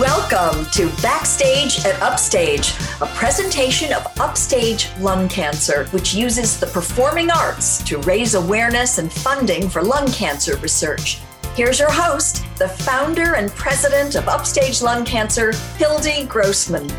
Welcome 0.00 0.66
to 0.72 0.90
Backstage 1.00 1.86
at 1.86 1.98
Upstage, 2.02 2.74
a 3.00 3.06
presentation 3.14 3.94
of 3.94 4.06
upstage 4.20 4.90
lung 5.00 5.26
cancer, 5.26 5.86
which 5.86 6.12
uses 6.12 6.60
the 6.60 6.66
performing 6.66 7.30
arts 7.30 7.82
to 7.84 7.96
raise 8.00 8.34
awareness 8.34 8.98
and 8.98 9.10
funding 9.10 9.70
for 9.70 9.82
lung 9.82 10.06
cancer 10.08 10.58
research. 10.58 11.20
Here's 11.54 11.78
your 11.78 11.90
host, 11.90 12.44
the 12.58 12.68
founder 12.68 13.36
and 13.36 13.50
president 13.52 14.16
of 14.16 14.28
Upstage 14.28 14.82
Lung 14.82 15.02
Cancer, 15.06 15.52
Hildy 15.78 16.26
Grossman. 16.26 16.90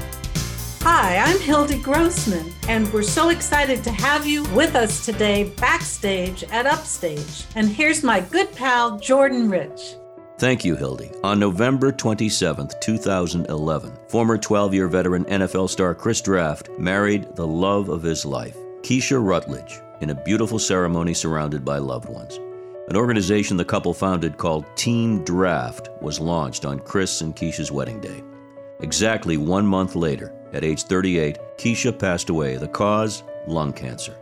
Hi, 0.81 1.17
I'm 1.17 1.39
Hildy 1.39 1.79
Grossman, 1.79 2.51
and 2.67 2.91
we're 2.91 3.03
so 3.03 3.29
excited 3.29 3.83
to 3.83 3.91
have 3.91 4.25
you 4.25 4.43
with 4.55 4.75
us 4.75 5.05
today 5.05 5.51
backstage 5.57 6.43
at 6.45 6.65
Upstage. 6.65 7.45
And 7.53 7.69
here's 7.69 8.03
my 8.03 8.21
good 8.21 8.51
pal, 8.55 8.97
Jordan 8.97 9.51
Rich. 9.51 9.97
Thank 10.39 10.63
you, 10.63 10.75
Hildy. 10.75 11.11
On 11.23 11.39
November 11.39 11.91
27, 11.91 12.69
2011, 12.79 13.97
former 14.07 14.37
12 14.37 14.73
year 14.73 14.87
veteran 14.87 15.25
NFL 15.25 15.67
star 15.67 15.95
Chris 15.95 16.21
Draft 16.21 16.69
married 16.77 17.35
the 17.35 17.47
love 17.47 17.89
of 17.89 18.03
his 18.03 18.23
life, 18.23 18.55
Keisha 18.81 19.19
Rutledge, 19.19 19.81
in 20.01 20.11
a 20.11 20.23
beautiful 20.23 20.59
ceremony 20.59 21.15
surrounded 21.15 21.65
by 21.65 21.79
loved 21.79 22.07
ones. 22.07 22.37
An 22.87 22.95
organization 22.95 23.57
the 23.57 23.65
couple 23.65 23.95
founded 23.95 24.37
called 24.37 24.65
Team 24.75 25.23
Draft 25.23 25.89
was 26.01 26.19
launched 26.19 26.65
on 26.65 26.81
Chris 26.81 27.21
and 27.21 27.35
Keisha's 27.35 27.71
wedding 27.71 27.99
day. 27.99 28.23
Exactly 28.81 29.37
one 29.37 29.65
month 29.65 29.95
later, 29.95 30.31
at 30.53 30.63
age 30.63 30.83
38, 30.83 31.39
Keisha 31.57 31.97
passed 31.97 32.29
away. 32.29 32.57
The 32.57 32.67
cause? 32.67 33.23
Lung 33.47 33.73
cancer. 33.73 34.15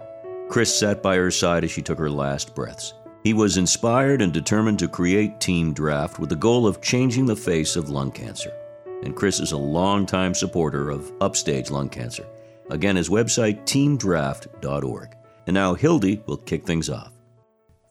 Chris 0.48 0.74
sat 0.74 1.04
by 1.04 1.18
her 1.18 1.30
side 1.30 1.66
as 1.66 1.72
she 1.72 1.82
took 1.82 2.00
her 2.00 2.10
last 2.10 2.55
breaths. 2.55 2.94
He 3.26 3.34
was 3.34 3.58
inspired 3.58 4.22
and 4.22 4.32
determined 4.32 4.78
to 4.78 4.88
create 4.88 5.40
Team 5.40 5.74
Draft 5.74 6.20
with 6.20 6.30
the 6.30 6.36
goal 6.36 6.68
of 6.68 6.80
changing 6.80 7.26
the 7.26 7.36
face 7.36 7.76
of 7.76 7.90
lung 7.90 8.12
cancer. 8.12 8.54
And 9.02 9.16
Chris 9.16 9.40
is 9.40 9.52
a 9.52 9.58
longtime 9.58 10.36
supporter 10.36 10.91
of 10.91 11.12
upstage 11.22 11.72
lung 11.72 11.90
cancer. 11.90 12.27
Again, 12.70 12.96
his 12.96 13.10
website, 13.10 13.64
teamdraft.org. 13.64 15.16
And 15.48 15.55
now 15.55 15.74
Hildy 15.74 16.22
will 16.27 16.38
kick 16.38 16.68
things 16.68 16.88
off. 16.88 17.14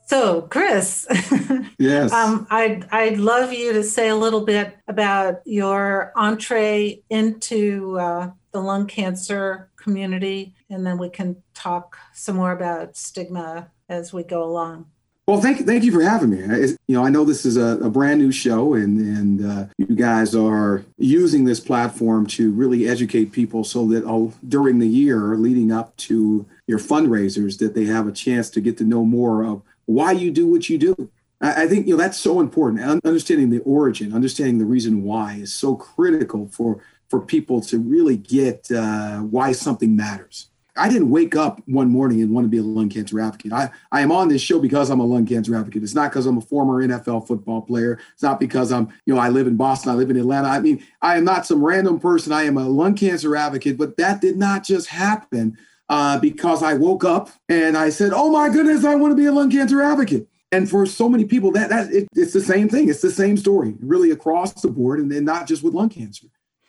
So, 0.07 0.43
Chris, 0.43 1.05
yes, 1.81 2.13
um, 2.13 2.47
I'd 2.51 2.87
I'd 2.93 3.19
love 3.19 3.53
you 3.53 3.73
to 3.73 3.83
say 3.83 4.11
a 4.11 4.17
little 4.17 4.45
bit 4.45 4.77
about 4.87 5.41
your 5.47 6.13
entree 6.15 7.03
into 7.11 7.99
uh, 7.99 8.31
the 8.53 8.61
lung 8.61 8.87
cancer 8.87 9.69
community, 9.75 10.55
and 10.71 10.87
then 10.87 10.97
we 10.97 11.09
can 11.09 11.43
talk 11.55 11.99
some 12.13 12.37
more 12.37 12.53
about 12.53 12.97
stigma 12.97 13.73
as 13.89 14.13
we 14.13 14.23
go 14.23 14.45
along. 14.45 14.87
Well, 15.27 15.41
thank 15.41 15.65
thank 15.65 15.85
you 15.85 15.93
for 15.93 16.03
having 16.03 16.31
me. 16.31 16.39
It's, 16.39 16.77
you 16.87 16.95
know, 16.95 17.03
I 17.03 17.09
know 17.09 17.25
this 17.25 17.47
is 17.47 17.57
a, 17.57 17.79
a 17.79 17.89
brand 17.89 18.21
new 18.21 18.31
show, 18.31 18.75
and 18.75 18.99
and 18.99 19.47
uh, 19.47 19.67
you 19.79 19.97
guys 19.97 20.35
are 20.35 20.85
using 20.99 21.47
this 21.47 21.61
platform 21.61 22.27
to 22.27 22.53
really 22.53 22.87
educate 22.87 23.33
people, 23.33 23.65
so 23.65 23.87
that 23.89 24.05
oh, 24.05 24.35
during 24.47 24.81
the 24.81 24.87
year 24.87 25.35
leading 25.37 25.73
up 25.73 25.97
to 25.97 26.45
your 26.67 26.79
fundraisers, 26.79 27.59
that 27.59 27.75
they 27.75 27.87
have 27.87 28.07
a 28.07 28.13
chance 28.13 28.51
to 28.51 28.61
get 28.61 28.77
to 28.79 28.85
know 28.85 29.03
more 29.03 29.45
of 29.45 29.63
why 29.87 30.13
you 30.13 30.31
do 30.31 30.47
what 30.47 30.69
you 30.69 30.77
do. 30.77 31.11
I, 31.41 31.63
I 31.63 31.69
think 31.69 31.87
you 31.87 31.97
know 31.97 32.03
that's 32.03 32.19
so 32.19 32.39
important. 32.39 33.03
Understanding 33.03 33.49
the 33.49 33.61
origin, 33.61 34.13
understanding 34.13 34.59
the 34.59 34.67
reason 34.67 35.05
why, 35.05 35.37
is 35.37 35.55
so 35.55 35.75
critical 35.75 36.49
for 36.49 36.83
for 37.09 37.21
people 37.21 37.63
to 37.63 37.79
really 37.79 38.19
get 38.19 38.71
uh, 38.71 39.21
why 39.21 39.53
something 39.53 39.97
matters. 39.97 40.51
I 40.77 40.89
didn't 40.89 41.11
wake 41.11 41.37
up 41.37 41.63
one 41.67 41.89
morning 41.89 42.21
and 42.21 42.33
want 42.33 42.45
to 42.47 42.49
be 42.49 42.59
a 42.59 42.63
lung 42.63 42.89
cancer 42.89 43.21
advocate. 43.21 43.53
I, 43.53 43.71
I 43.93 44.01
am 44.01 44.11
on 44.11 44.29
this 44.29 44.43
show 44.43 44.59
because 44.59 44.91
I'm 44.91 45.01
a 45.01 45.05
lung 45.05 45.25
cancer 45.25 45.55
advocate. 45.55 45.83
It's 45.83 45.95
not 45.95 46.11
because 46.11 46.27
I'm 46.27 46.39
a 46.39 46.41
former 46.41 46.87
NFL 46.87 47.29
football 47.29 47.63
player. 47.63 48.01
It's 48.13 48.23
not 48.23 48.41
because 48.41 48.73
I'm, 48.73 48.89
you 49.07 49.15
know, 49.15 49.21
I 49.21 49.29
live 49.29 49.47
in 49.47 49.57
Boston, 49.57 49.93
I 49.93 49.95
live 49.95 50.11
in 50.11 50.17
Atlanta. 50.17 50.49
I 50.49 50.61
mean, 50.61 50.85
I 51.01 51.17
am 51.17 51.25
not 51.25 51.47
some 51.47 51.65
random 51.65 52.01
person. 52.01 52.33
I 52.33 52.45
am 52.45 52.59
a 52.59 52.69
lung 52.69 52.95
cancer 52.95 53.37
advocate, 53.37 53.79
but 53.79 53.97
that 53.99 54.21
did 54.21 54.37
not 54.37 54.65
just 54.65 54.89
happen 54.89 55.57
uh, 55.89 56.19
because 56.19 56.63
I 56.63 56.75
woke 56.75 57.05
up 57.05 57.31
and 57.49 57.77
I 57.77 57.91
said, 57.91 58.13
oh 58.13 58.31
my 58.31 58.49
goodness, 58.49 58.85
I 58.85 58.97
want 58.97 59.13
to 59.13 59.17
be 59.17 59.27
a 59.27 59.33
lung 59.33 59.51
cancer 59.51 59.81
advocate. 59.81 60.27
And 60.51 60.69
for 60.69 60.87
so 60.87 61.09
many 61.09 61.25
people, 61.25 61.51
that, 61.53 61.69
that 61.71 61.93
it, 61.93 62.09
it's 62.15 62.33
the 62.33 62.41
same 62.41 62.69
thing. 62.69 62.89
It's 62.89 63.03
the 63.03 63.11
same 63.11 63.37
story, 63.37 63.75
really 63.81 64.11
across 64.11 64.61
the 64.63 64.69
board, 64.69 65.01
and 65.01 65.11
then 65.11 65.25
not 65.25 65.47
just 65.47 65.63
with 65.63 65.75
lung 65.75 65.89
cancer. 65.89 66.27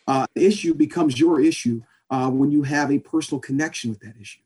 Uh, 0.08 0.26
issue 0.36 0.74
becomes 0.74 1.20
your 1.20 1.42
issue 1.42 1.82
uh, 2.10 2.30
when 2.30 2.52
you 2.52 2.64
have 2.64 2.92
a 2.92 3.00
personal 3.00 3.40
connection 3.40 3.90
with 3.90 4.00
that 4.02 4.16
issue. 4.20 4.42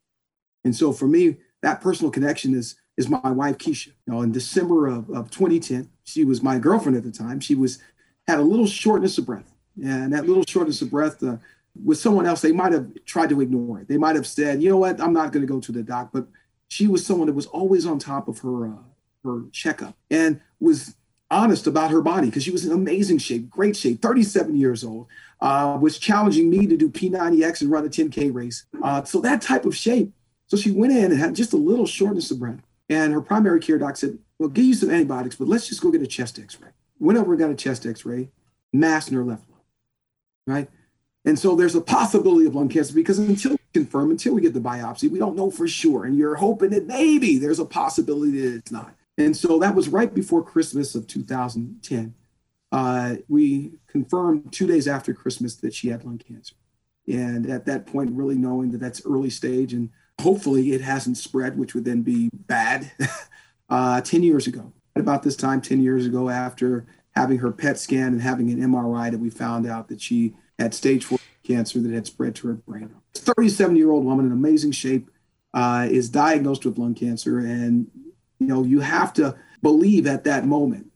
And 0.63 0.75
so 0.75 0.91
for 0.91 1.07
me, 1.07 1.37
that 1.61 1.81
personal 1.81 2.11
connection 2.11 2.53
is 2.53 2.75
is 2.97 3.07
my 3.07 3.31
wife 3.31 3.57
Keisha. 3.57 3.87
You 3.87 4.13
know, 4.13 4.21
in 4.21 4.31
December 4.31 4.87
of, 4.87 5.09
of 5.09 5.31
2010, 5.31 5.89
she 6.03 6.25
was 6.25 6.43
my 6.43 6.59
girlfriend 6.59 6.97
at 6.97 7.03
the 7.03 7.11
time. 7.11 7.39
She 7.39 7.55
was 7.55 7.79
had 8.27 8.39
a 8.39 8.43
little 8.43 8.67
shortness 8.67 9.17
of 9.17 9.25
breath, 9.25 9.53
and 9.81 10.13
that 10.13 10.27
little 10.27 10.43
shortness 10.47 10.81
of 10.81 10.91
breath 10.91 11.23
uh, 11.23 11.37
with 11.83 11.97
someone 11.97 12.25
else, 12.25 12.41
they 12.41 12.51
might 12.51 12.73
have 12.73 12.87
tried 13.05 13.29
to 13.29 13.41
ignore 13.41 13.79
it. 13.79 13.87
They 13.87 13.97
might 13.97 14.15
have 14.15 14.27
said, 14.27 14.61
you 14.61 14.69
know 14.69 14.77
what, 14.77 14.99
I'm 14.99 15.13
not 15.13 15.31
going 15.31 15.45
to 15.45 15.51
go 15.51 15.59
to 15.59 15.71
the 15.71 15.83
doc. 15.83 16.09
But 16.11 16.27
she 16.67 16.87
was 16.87 17.05
someone 17.05 17.27
that 17.27 17.33
was 17.33 17.45
always 17.47 17.85
on 17.85 17.99
top 17.99 18.27
of 18.27 18.39
her 18.39 18.67
uh, 18.67 18.83
her 19.23 19.43
checkup 19.51 19.97
and 20.09 20.39
was 20.59 20.95
honest 21.31 21.67
about 21.67 21.91
her 21.91 22.01
body 22.01 22.27
because 22.27 22.43
she 22.43 22.51
was 22.51 22.65
in 22.65 22.71
amazing 22.71 23.19
shape, 23.19 23.49
great 23.49 23.75
shape, 23.75 24.01
37 24.01 24.55
years 24.55 24.83
old 24.83 25.07
uh, 25.41 25.77
was 25.79 25.97
challenging 25.97 26.49
me 26.49 26.67
to 26.67 26.75
do 26.75 26.89
P90X 26.89 27.61
and 27.61 27.71
run 27.71 27.85
a 27.85 27.89
10K 27.89 28.33
race. 28.33 28.65
Uh, 28.81 29.03
so 29.03 29.21
that 29.21 29.41
type 29.41 29.65
of 29.65 29.75
shape. 29.75 30.11
So 30.47 30.57
she 30.57 30.71
went 30.71 30.93
in 30.93 31.11
and 31.11 31.19
had 31.19 31.35
just 31.35 31.53
a 31.53 31.57
little 31.57 31.85
shortness 31.85 32.31
of 32.31 32.39
breath. 32.39 32.61
And 32.89 33.13
her 33.13 33.21
primary 33.21 33.59
care 33.59 33.77
doc 33.77 33.97
said, 33.97 34.17
well, 34.39 34.49
give 34.49 34.65
you 34.65 34.73
some 34.73 34.89
antibiotics, 34.89 35.35
but 35.35 35.47
let's 35.47 35.67
just 35.67 35.81
go 35.81 35.91
get 35.91 36.01
a 36.01 36.07
chest 36.07 36.39
x-ray. 36.39 36.69
Went 36.99 37.19
over 37.19 37.33
and 37.33 37.39
got 37.39 37.51
a 37.51 37.55
chest 37.55 37.85
x-ray, 37.85 38.29
mass 38.73 39.09
in 39.09 39.15
her 39.15 39.23
left 39.23 39.47
lung, 39.49 39.61
right? 40.47 40.69
And 41.25 41.37
so 41.37 41.55
there's 41.55 41.75
a 41.75 41.81
possibility 41.81 42.47
of 42.47 42.55
lung 42.55 42.69
cancer 42.69 42.93
because 42.93 43.19
until 43.19 43.51
we 43.51 43.57
confirm, 43.73 44.09
until 44.09 44.33
we 44.33 44.41
get 44.41 44.53
the 44.53 44.59
biopsy, 44.59 45.09
we 45.11 45.19
don't 45.19 45.35
know 45.35 45.51
for 45.51 45.67
sure. 45.67 46.05
And 46.05 46.17
you're 46.17 46.35
hoping 46.35 46.71
that 46.71 46.87
maybe 46.87 47.37
there's 47.37 47.59
a 47.59 47.65
possibility 47.65 48.41
that 48.41 48.55
it's 48.55 48.71
not. 48.71 48.95
And 49.19 49.37
so 49.37 49.59
that 49.59 49.75
was 49.75 49.89
right 49.89 50.11
before 50.13 50.43
Christmas 50.43 50.95
of 50.95 51.05
2010 51.05 52.15
uh, 52.71 53.15
we 53.27 53.73
confirmed 53.87 54.51
two 54.51 54.67
days 54.67 54.87
after 54.87 55.13
Christmas 55.13 55.55
that 55.55 55.73
she 55.73 55.89
had 55.89 56.03
lung 56.03 56.17
cancer. 56.17 56.55
And 57.07 57.49
at 57.49 57.65
that 57.65 57.87
point, 57.87 58.11
really 58.11 58.35
knowing 58.35 58.71
that 58.71 58.77
that's 58.79 59.05
early 59.05 59.29
stage 59.29 59.73
and 59.73 59.89
hopefully 60.21 60.73
it 60.73 60.81
hasn't 60.81 61.17
spread, 61.17 61.57
which 61.57 61.73
would 61.73 61.85
then 61.85 62.01
be 62.01 62.29
bad, 62.33 62.91
uh, 63.69 64.01
10 64.01 64.21
years 64.21 64.45
ago. 64.45 64.71
At 64.95 65.01
about 65.01 65.23
this 65.23 65.35
time, 65.35 65.61
10 65.61 65.81
years 65.81 66.05
ago, 66.05 66.29
after 66.29 66.85
having 67.15 67.39
her 67.39 67.51
PET 67.51 67.79
scan 67.79 68.07
and 68.07 68.21
having 68.21 68.51
an 68.51 68.59
MRI, 68.59 69.09
that 69.09 69.19
we 69.19 69.29
found 69.29 69.65
out 69.65 69.87
that 69.87 70.01
she 70.01 70.35
had 70.59 70.73
stage 70.73 71.05
four 71.05 71.19
cancer 71.43 71.79
that 71.79 71.91
had 71.91 72.05
spread 72.05 72.35
to 72.35 72.47
her 72.47 72.53
brain. 72.53 72.93
37 73.15 73.75
year 73.75 73.89
old 73.89 74.05
woman 74.05 74.25
in 74.25 74.31
amazing 74.31 74.71
shape 74.71 75.09
uh, 75.53 75.87
is 75.89 76.09
diagnosed 76.09 76.65
with 76.65 76.77
lung 76.77 76.93
cancer. 76.93 77.39
And, 77.39 77.89
you 78.39 78.47
know, 78.47 78.63
you 78.63 78.79
have 78.79 79.13
to 79.13 79.35
believe 79.61 80.07
at 80.07 80.23
that 80.23 80.45
moment 80.45 80.89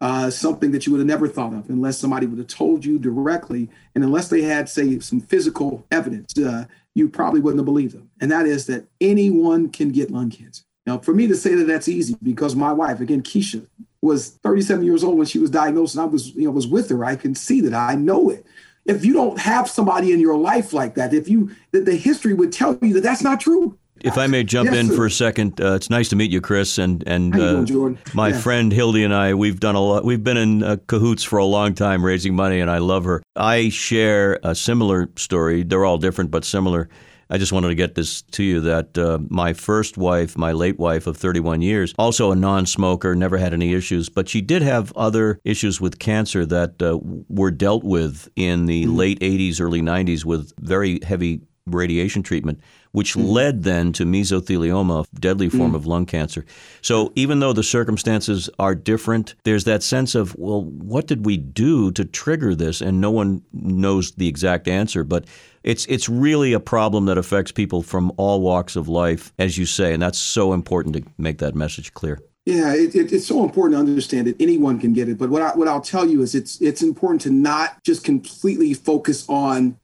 uh, 0.00 0.30
something 0.30 0.70
that 0.72 0.86
you 0.86 0.92
would 0.92 0.98
have 0.98 1.06
never 1.06 1.28
thought 1.28 1.52
of 1.52 1.68
unless 1.68 1.98
somebody 1.98 2.26
would 2.26 2.38
have 2.38 2.46
told 2.46 2.84
you 2.84 2.98
directly. 2.98 3.68
And 3.94 4.02
unless 4.02 4.28
they 4.28 4.42
had, 4.42 4.68
say, 4.68 4.98
some 5.00 5.20
physical 5.20 5.86
evidence, 5.90 6.38
uh, 6.38 6.64
you 6.94 7.08
probably 7.08 7.40
wouldn't 7.40 7.58
have 7.58 7.66
believed 7.66 7.94
them. 7.94 8.10
And 8.20 8.30
that 8.30 8.46
is 8.46 8.66
that 8.66 8.86
anyone 9.00 9.68
can 9.68 9.90
get 9.90 10.10
lung 10.10 10.30
cancer. 10.30 10.64
Now, 10.86 10.98
for 10.98 11.12
me 11.12 11.26
to 11.26 11.36
say 11.36 11.54
that 11.54 11.66
that's 11.66 11.88
easy 11.88 12.16
because 12.22 12.56
my 12.56 12.72
wife, 12.72 13.00
again, 13.00 13.22
Keisha, 13.22 13.66
was 14.02 14.30
37 14.42 14.84
years 14.84 15.04
old 15.04 15.18
when 15.18 15.26
she 15.26 15.38
was 15.38 15.50
diagnosed, 15.50 15.94
and 15.94 16.02
I 16.02 16.06
was, 16.06 16.34
you 16.34 16.44
know, 16.44 16.50
was 16.50 16.66
with 16.66 16.88
her. 16.88 17.04
I 17.04 17.16
can 17.16 17.34
see 17.34 17.60
that. 17.60 17.74
I 17.74 17.94
know 17.94 18.30
it. 18.30 18.46
If 18.86 19.04
you 19.04 19.12
don't 19.12 19.38
have 19.38 19.68
somebody 19.68 20.12
in 20.12 20.20
your 20.20 20.38
life 20.38 20.72
like 20.72 20.94
that, 20.94 21.12
if 21.12 21.28
you 21.28 21.50
that 21.72 21.84
the 21.84 21.94
history 21.94 22.32
would 22.32 22.50
tell 22.50 22.78
you 22.80 22.94
that 22.94 23.02
that's 23.02 23.22
not 23.22 23.40
true. 23.40 23.78
If 24.02 24.16
I 24.16 24.26
may 24.26 24.44
jump 24.44 24.70
yes, 24.70 24.78
in 24.78 24.88
sir. 24.88 24.96
for 24.96 25.06
a 25.06 25.10
second, 25.10 25.60
uh, 25.60 25.74
it's 25.74 25.90
nice 25.90 26.08
to 26.10 26.16
meet 26.16 26.30
you, 26.30 26.40
Chris, 26.40 26.78
and 26.78 27.06
and 27.06 27.38
uh, 27.38 27.64
doing, 27.64 27.98
my 28.14 28.28
yeah. 28.28 28.40
friend 28.40 28.72
Hildy 28.72 29.04
and 29.04 29.14
I. 29.14 29.34
We've 29.34 29.60
done 29.60 29.74
a 29.74 29.80
lot. 29.80 30.04
We've 30.04 30.22
been 30.22 30.36
in 30.36 30.62
uh, 30.62 30.76
cahoots 30.86 31.22
for 31.22 31.38
a 31.38 31.44
long 31.44 31.74
time, 31.74 32.04
raising 32.04 32.34
money, 32.34 32.60
and 32.60 32.70
I 32.70 32.78
love 32.78 33.04
her. 33.04 33.22
I 33.36 33.68
share 33.68 34.38
a 34.42 34.54
similar 34.54 35.10
story. 35.16 35.62
They're 35.62 35.84
all 35.84 35.98
different, 35.98 36.30
but 36.30 36.44
similar. 36.44 36.88
I 37.32 37.38
just 37.38 37.52
wanted 37.52 37.68
to 37.68 37.76
get 37.76 37.94
this 37.94 38.22
to 38.22 38.42
you 38.42 38.60
that 38.62 38.98
uh, 38.98 39.20
my 39.28 39.52
first 39.52 39.96
wife, 39.96 40.36
my 40.36 40.50
late 40.50 40.80
wife 40.80 41.06
of 41.06 41.16
31 41.16 41.62
years, 41.62 41.94
also 41.96 42.32
a 42.32 42.36
non-smoker, 42.36 43.14
never 43.14 43.38
had 43.38 43.54
any 43.54 43.72
issues, 43.72 44.08
but 44.08 44.28
she 44.28 44.40
did 44.40 44.62
have 44.62 44.92
other 44.96 45.38
issues 45.44 45.80
with 45.80 46.00
cancer 46.00 46.44
that 46.46 46.82
uh, 46.82 46.98
were 47.28 47.52
dealt 47.52 47.84
with 47.84 48.28
in 48.34 48.66
the 48.66 48.82
mm-hmm. 48.82 48.96
late 48.96 49.20
80s, 49.20 49.60
early 49.60 49.80
90s 49.80 50.24
with 50.24 50.52
very 50.58 50.98
heavy 51.04 51.42
radiation 51.66 52.24
treatment, 52.24 52.60
which 52.92 53.14
mm. 53.14 53.28
led 53.30 53.62
then 53.62 53.92
to 53.92 54.04
mesothelioma, 54.04 55.04
a 55.04 55.20
deadly 55.20 55.48
form 55.48 55.72
mm. 55.72 55.76
of 55.76 55.86
lung 55.86 56.06
cancer. 56.06 56.44
So 56.82 57.12
even 57.14 57.40
though 57.40 57.52
the 57.52 57.62
circumstances 57.62 58.50
are 58.58 58.74
different, 58.74 59.34
there's 59.44 59.64
that 59.64 59.82
sense 59.82 60.14
of, 60.14 60.34
well, 60.36 60.62
what 60.62 61.06
did 61.06 61.24
we 61.26 61.36
do 61.36 61.90
to 61.92 62.04
trigger 62.04 62.54
this? 62.54 62.80
And 62.80 63.00
no 63.00 63.10
one 63.10 63.42
knows 63.52 64.12
the 64.12 64.28
exact 64.28 64.68
answer, 64.68 65.04
but 65.04 65.26
it's 65.62 65.84
it's 65.86 66.08
really 66.08 66.52
a 66.54 66.60
problem 66.60 67.04
that 67.06 67.18
affects 67.18 67.52
people 67.52 67.82
from 67.82 68.12
all 68.16 68.40
walks 68.40 68.76
of 68.76 68.88
life, 68.88 69.32
as 69.38 69.58
you 69.58 69.66
say, 69.66 69.92
and 69.92 70.02
that's 70.02 70.18
so 70.18 70.52
important 70.52 70.96
to 70.96 71.02
make 71.18 71.38
that 71.38 71.54
message 71.54 71.92
clear. 71.92 72.18
Yeah, 72.46 72.72
it, 72.72 72.94
it, 72.94 73.12
it's 73.12 73.26
so 73.26 73.44
important 73.44 73.74
to 73.74 73.80
understand 73.80 74.26
that 74.26 74.40
anyone 74.40 74.80
can 74.80 74.94
get 74.94 75.08
it. 75.08 75.18
But 75.18 75.28
what 75.28 75.42
I, 75.42 75.50
what 75.50 75.68
I'll 75.68 75.82
tell 75.82 76.08
you 76.08 76.22
is 76.22 76.34
it's 76.34 76.60
it's 76.62 76.82
important 76.82 77.20
to 77.22 77.30
not 77.30 77.82
just 77.84 78.04
completely 78.04 78.72
focus 78.72 79.28
on 79.28 79.76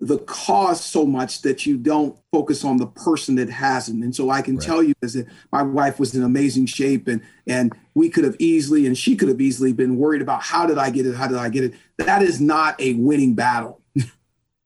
the 0.00 0.18
cause 0.18 0.82
so 0.84 1.06
much 1.06 1.42
that 1.42 1.64
you 1.66 1.76
don't 1.76 2.18
focus 2.32 2.64
on 2.64 2.78
the 2.78 2.86
person 2.86 3.36
that 3.36 3.48
hasn't. 3.48 4.02
And 4.02 4.14
so 4.14 4.28
I 4.28 4.42
can 4.42 4.56
right. 4.56 4.66
tell 4.66 4.82
you 4.82 4.94
is 5.02 5.14
that 5.14 5.26
my 5.52 5.62
wife 5.62 5.98
was 5.98 6.14
in 6.14 6.22
amazing 6.22 6.66
shape 6.66 7.06
and 7.06 7.22
and 7.46 7.72
we 7.94 8.10
could 8.10 8.24
have 8.24 8.36
easily 8.38 8.86
and 8.86 8.98
she 8.98 9.16
could 9.16 9.28
have 9.28 9.40
easily 9.40 9.72
been 9.72 9.96
worried 9.96 10.20
about 10.20 10.42
how 10.42 10.66
did 10.66 10.78
I 10.78 10.90
get 10.90 11.06
it? 11.06 11.14
How 11.14 11.28
did 11.28 11.38
I 11.38 11.48
get 11.48 11.64
it? 11.64 11.74
That 11.98 12.22
is 12.22 12.40
not 12.40 12.78
a 12.80 12.94
winning 12.94 13.34
battle. 13.34 13.80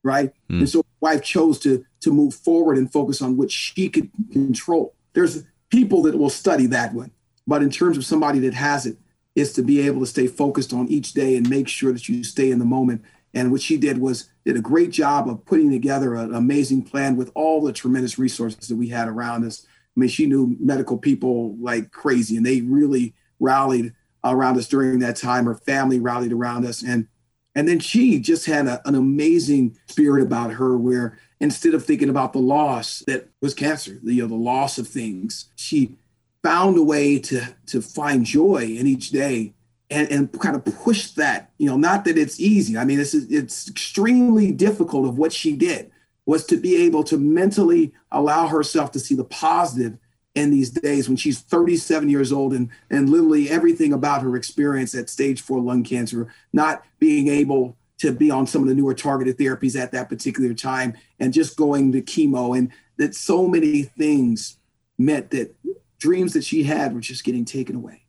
right. 0.02 0.32
Mm. 0.50 0.60
And 0.60 0.68
so 0.68 0.84
my 1.00 1.12
wife 1.12 1.22
chose 1.22 1.58
to 1.60 1.84
to 2.00 2.10
move 2.10 2.34
forward 2.34 2.78
and 2.78 2.90
focus 2.90 3.20
on 3.20 3.36
what 3.36 3.50
she 3.50 3.88
could 3.88 4.10
control. 4.32 4.94
There's 5.12 5.44
people 5.70 6.02
that 6.02 6.16
will 6.16 6.30
study 6.30 6.66
that 6.66 6.94
one. 6.94 7.10
But 7.46 7.62
in 7.62 7.70
terms 7.70 7.96
of 7.96 8.04
somebody 8.04 8.38
that 8.40 8.54
has 8.54 8.86
it, 8.86 8.96
is 9.34 9.52
to 9.54 9.62
be 9.62 9.80
able 9.80 10.00
to 10.00 10.06
stay 10.06 10.26
focused 10.26 10.72
on 10.72 10.88
each 10.88 11.12
day 11.12 11.36
and 11.36 11.48
make 11.48 11.68
sure 11.68 11.92
that 11.92 12.08
you 12.08 12.24
stay 12.24 12.50
in 12.50 12.58
the 12.58 12.64
moment 12.64 13.02
and 13.34 13.52
what 13.52 13.60
she 13.60 13.76
did 13.76 13.98
was 13.98 14.30
did 14.44 14.56
a 14.56 14.60
great 14.60 14.90
job 14.90 15.28
of 15.28 15.44
putting 15.44 15.70
together 15.70 16.14
an 16.14 16.34
amazing 16.34 16.82
plan 16.82 17.16
with 17.16 17.30
all 17.34 17.60
the 17.60 17.72
tremendous 17.72 18.18
resources 18.18 18.68
that 18.68 18.76
we 18.76 18.88
had 18.88 19.08
around 19.08 19.44
us. 19.44 19.66
I 19.96 20.00
mean, 20.00 20.08
she 20.08 20.26
knew 20.26 20.56
medical 20.58 20.96
people 20.96 21.56
like 21.56 21.90
crazy, 21.90 22.36
and 22.36 22.46
they 22.46 22.62
really 22.62 23.14
rallied 23.40 23.92
around 24.24 24.56
us 24.56 24.68
during 24.68 24.98
that 25.00 25.16
time. 25.16 25.44
Her 25.44 25.54
family 25.54 26.00
rallied 26.00 26.32
around 26.32 26.64
us, 26.64 26.82
and 26.82 27.08
and 27.54 27.68
then 27.68 27.80
she 27.80 28.20
just 28.20 28.46
had 28.46 28.66
a, 28.66 28.80
an 28.86 28.94
amazing 28.94 29.76
spirit 29.86 30.22
about 30.22 30.52
her, 30.52 30.78
where 30.78 31.18
instead 31.40 31.74
of 31.74 31.84
thinking 31.84 32.08
about 32.08 32.32
the 32.32 32.38
loss 32.38 33.02
that 33.06 33.28
was 33.40 33.54
cancer, 33.54 33.98
the 34.02 34.14
you 34.14 34.22
know, 34.22 34.28
the 34.28 34.34
loss 34.34 34.78
of 34.78 34.88
things, 34.88 35.50
she 35.56 35.96
found 36.42 36.78
a 36.78 36.82
way 36.82 37.18
to 37.18 37.42
to 37.66 37.82
find 37.82 38.24
joy 38.24 38.62
in 38.62 38.86
each 38.86 39.10
day 39.10 39.54
and, 39.90 40.10
and 40.10 40.40
kind 40.40 40.54
of 40.54 40.64
push 40.64 41.12
that, 41.12 41.50
you 41.58 41.68
know, 41.68 41.76
not 41.76 42.04
that 42.04 42.18
it's 42.18 42.38
easy. 42.38 42.76
I 42.76 42.84
mean, 42.84 43.00
it's, 43.00 43.14
it's 43.14 43.68
extremely 43.68 44.52
difficult 44.52 45.06
of 45.06 45.16
what 45.16 45.32
she 45.32 45.56
did 45.56 45.90
was 46.26 46.44
to 46.46 46.58
be 46.58 46.76
able 46.76 47.02
to 47.04 47.16
mentally 47.16 47.94
allow 48.12 48.48
herself 48.48 48.92
to 48.92 49.00
see 49.00 49.14
the 49.14 49.24
positive 49.24 49.96
in 50.34 50.50
these 50.50 50.70
days 50.70 51.08
when 51.08 51.16
she's 51.16 51.40
37 51.40 52.08
years 52.08 52.32
old 52.32 52.52
and, 52.52 52.68
and 52.90 53.08
literally 53.08 53.48
everything 53.48 53.92
about 53.92 54.22
her 54.22 54.36
experience 54.36 54.94
at 54.94 55.08
stage 55.08 55.40
four 55.40 55.60
lung 55.60 55.82
cancer, 55.82 56.32
not 56.52 56.84
being 56.98 57.28
able 57.28 57.76
to 57.98 58.12
be 58.12 58.30
on 58.30 58.46
some 58.46 58.62
of 58.62 58.68
the 58.68 58.74
newer 58.74 58.94
targeted 58.94 59.38
therapies 59.38 59.78
at 59.78 59.90
that 59.92 60.08
particular 60.08 60.54
time 60.54 60.94
and 61.18 61.32
just 61.32 61.56
going 61.56 61.92
to 61.92 62.02
chemo 62.02 62.56
and 62.56 62.70
that 62.98 63.14
so 63.14 63.48
many 63.48 63.82
things 63.82 64.58
meant 64.98 65.30
that 65.30 65.54
dreams 65.98 66.32
that 66.34 66.44
she 66.44 66.62
had 66.62 66.94
were 66.94 67.00
just 67.00 67.24
getting 67.24 67.44
taken 67.44 67.74
away, 67.74 68.04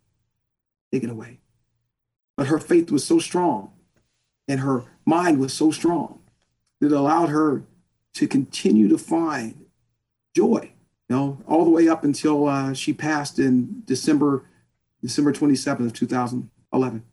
taken 0.92 1.10
away. 1.10 1.40
But 2.40 2.48
her 2.48 2.58
faith 2.58 2.90
was 2.90 3.04
so 3.04 3.20
strong 3.20 3.74
and 4.48 4.62
her 4.62 4.86
mind 5.06 5.42
was 5.42 5.52
so 5.52 5.72
strong 5.72 6.22
that 6.80 6.86
it 6.86 6.94
allowed 6.94 7.28
her 7.28 7.64
to 8.14 8.28
continue 8.30 8.88
to 8.88 8.98
find 8.98 9.66
joy, 10.34 10.72
you 11.10 11.16
know, 11.18 11.42
all 11.46 11.66
the 11.66 11.70
way 11.70 11.90
up 11.90 12.06
until 12.06 12.48
uh, 12.48 12.74
she 12.74 12.94
passed 12.94 13.40
in 13.40 13.84
December, 13.84 14.46
December 15.02 15.34
27th 15.34 15.88
of 15.88 15.94
2011. 15.94 17.04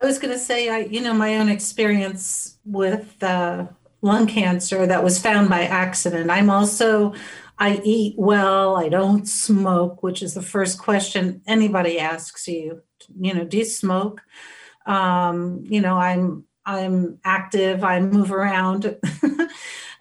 I 0.00 0.06
was 0.06 0.20
going 0.20 0.32
to 0.32 0.38
say, 0.38 0.68
I, 0.68 0.82
you 0.82 1.00
know, 1.00 1.14
my 1.14 1.36
own 1.38 1.48
experience 1.48 2.58
with 2.64 3.20
uh, 3.24 3.66
lung 4.02 4.28
cancer 4.28 4.86
that 4.86 5.02
was 5.02 5.18
found 5.18 5.48
by 5.48 5.64
accident. 5.64 6.30
I'm 6.30 6.48
also, 6.48 7.12
I 7.58 7.80
eat 7.82 8.14
well. 8.16 8.76
I 8.76 8.88
don't 8.88 9.26
smoke, 9.26 10.04
which 10.04 10.22
is 10.22 10.34
the 10.34 10.42
first 10.42 10.78
question 10.78 11.42
anybody 11.44 11.98
asks 11.98 12.46
you. 12.46 12.82
You 13.20 13.34
know, 13.34 13.44
do 13.44 13.58
you 13.58 13.64
smoke? 13.64 14.22
Um, 14.86 15.64
you 15.64 15.80
know, 15.80 15.96
I'm 15.96 16.44
I'm 16.64 17.18
active. 17.24 17.84
I 17.84 18.00
move 18.00 18.32
around. 18.32 18.96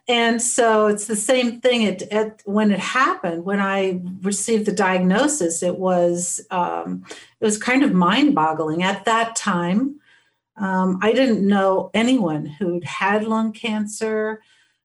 and 0.08 0.42
so 0.42 0.88
it's 0.88 1.08
the 1.08 1.16
same 1.16 1.60
thing 1.62 1.82
it, 1.84 2.04
it, 2.12 2.42
when 2.46 2.72
it 2.72 2.80
happened 2.80 3.44
when 3.44 3.60
i 3.60 4.00
received 4.22 4.66
the 4.66 4.72
diagnosis 4.72 5.64
it 5.64 5.78
was 5.78 6.42
um, 6.52 7.04
it 7.40 7.46
was 7.46 7.58
kind 7.58 7.84
of 7.84 7.94
mind-boggling 7.94 8.84
at 8.84 9.06
that 9.06 9.36
time 9.36 10.00
um, 10.58 11.00
i 11.02 11.12
didn't 11.12 11.46
know 11.46 11.90
anyone 11.94 12.46
who'd 12.46 12.84
had 12.84 13.24
lung 13.24 13.52
cancer 13.52 14.42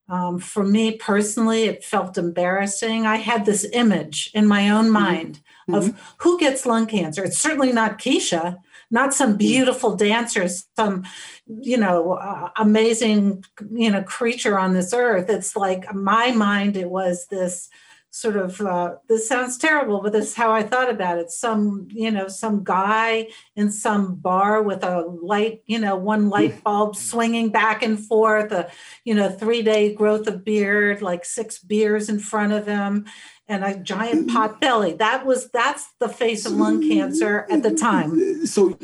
um, 0.08 0.38
for 0.38 0.64
me 0.64 0.96
personally 0.96 1.64
it 1.64 1.84
felt 1.84 2.16
embarrassing 2.16 3.06
i 3.06 3.16
had 3.16 3.44
this 3.44 3.66
image 3.72 4.30
in 4.34 4.46
my 4.46 4.70
own 4.70 4.84
mm-hmm. 4.84 4.94
mind 4.94 5.40
mm-hmm. 5.68 5.74
of 5.74 6.14
who 6.18 6.38
gets 6.38 6.66
lung 6.66 6.86
cancer 6.86 7.24
it's 7.24 7.38
certainly 7.38 7.72
not 7.72 7.98
keisha 7.98 8.56
not 8.90 9.14
some 9.14 9.36
beautiful 9.36 9.96
dancer, 9.96 10.48
some, 10.76 11.04
you 11.46 11.76
know, 11.76 12.14
uh, 12.14 12.50
amazing, 12.56 13.44
you 13.70 13.90
know, 13.90 14.02
creature 14.02 14.58
on 14.58 14.74
this 14.74 14.92
earth. 14.92 15.30
It's 15.30 15.56
like 15.56 15.92
my 15.94 16.32
mind, 16.32 16.76
it 16.76 16.90
was 16.90 17.26
this 17.26 17.68
sort 18.12 18.36
of 18.36 18.60
uh, 18.60 18.96
this 19.08 19.28
sounds 19.28 19.56
terrible 19.56 20.02
but 20.02 20.12
this 20.12 20.30
is 20.30 20.34
how 20.34 20.52
i 20.52 20.62
thought 20.62 20.90
about 20.90 21.18
it. 21.18 21.30
Some 21.30 21.86
you 21.92 22.10
know 22.10 22.26
some 22.28 22.64
guy 22.64 23.28
in 23.54 23.70
some 23.70 24.16
bar 24.16 24.62
with 24.62 24.82
a 24.82 25.02
light 25.22 25.62
you 25.66 25.78
know 25.78 25.96
one 25.96 26.28
light 26.28 26.62
bulb 26.64 26.96
swinging 26.96 27.50
back 27.50 27.82
and 27.82 27.98
forth 27.98 28.50
a 28.50 28.70
you 29.04 29.14
know 29.14 29.28
three 29.28 29.62
day 29.62 29.94
growth 29.94 30.26
of 30.26 30.44
beard 30.44 31.02
like 31.02 31.24
six 31.24 31.58
beers 31.60 32.08
in 32.08 32.18
front 32.18 32.52
of 32.52 32.66
him 32.66 33.06
and 33.50 33.64
a 33.64 33.76
giant 33.76 34.30
pot 34.30 34.60
belly. 34.60 34.92
That 34.94 35.26
was 35.26 35.50
that's 35.50 35.88
the 35.98 36.08
face 36.08 36.46
of 36.46 36.52
lung 36.52 36.88
cancer 36.88 37.46
at 37.50 37.62
the 37.64 37.74
time. 37.74 38.46
So, 38.46 38.78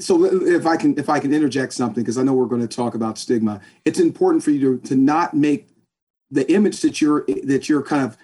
so 0.00 0.24
if 0.24 0.64
I 0.64 0.76
can 0.76 0.96
if 0.96 1.10
I 1.10 1.18
can 1.18 1.34
interject 1.34 1.72
something 1.72 2.02
because 2.02 2.16
I 2.16 2.22
know 2.22 2.32
we're 2.32 2.46
going 2.46 2.66
to 2.66 2.74
talk 2.74 2.94
about 2.94 3.18
stigma, 3.18 3.60
it's 3.84 3.98
important 3.98 4.44
for 4.44 4.52
you 4.52 4.78
to 4.78 4.88
to 4.88 4.96
not 4.96 5.34
make 5.34 5.68
the 6.30 6.50
image 6.50 6.80
that 6.82 7.00
you're 7.00 7.26
that 7.42 7.68
you're 7.68 7.82
kind 7.82 8.04
of 8.04 8.16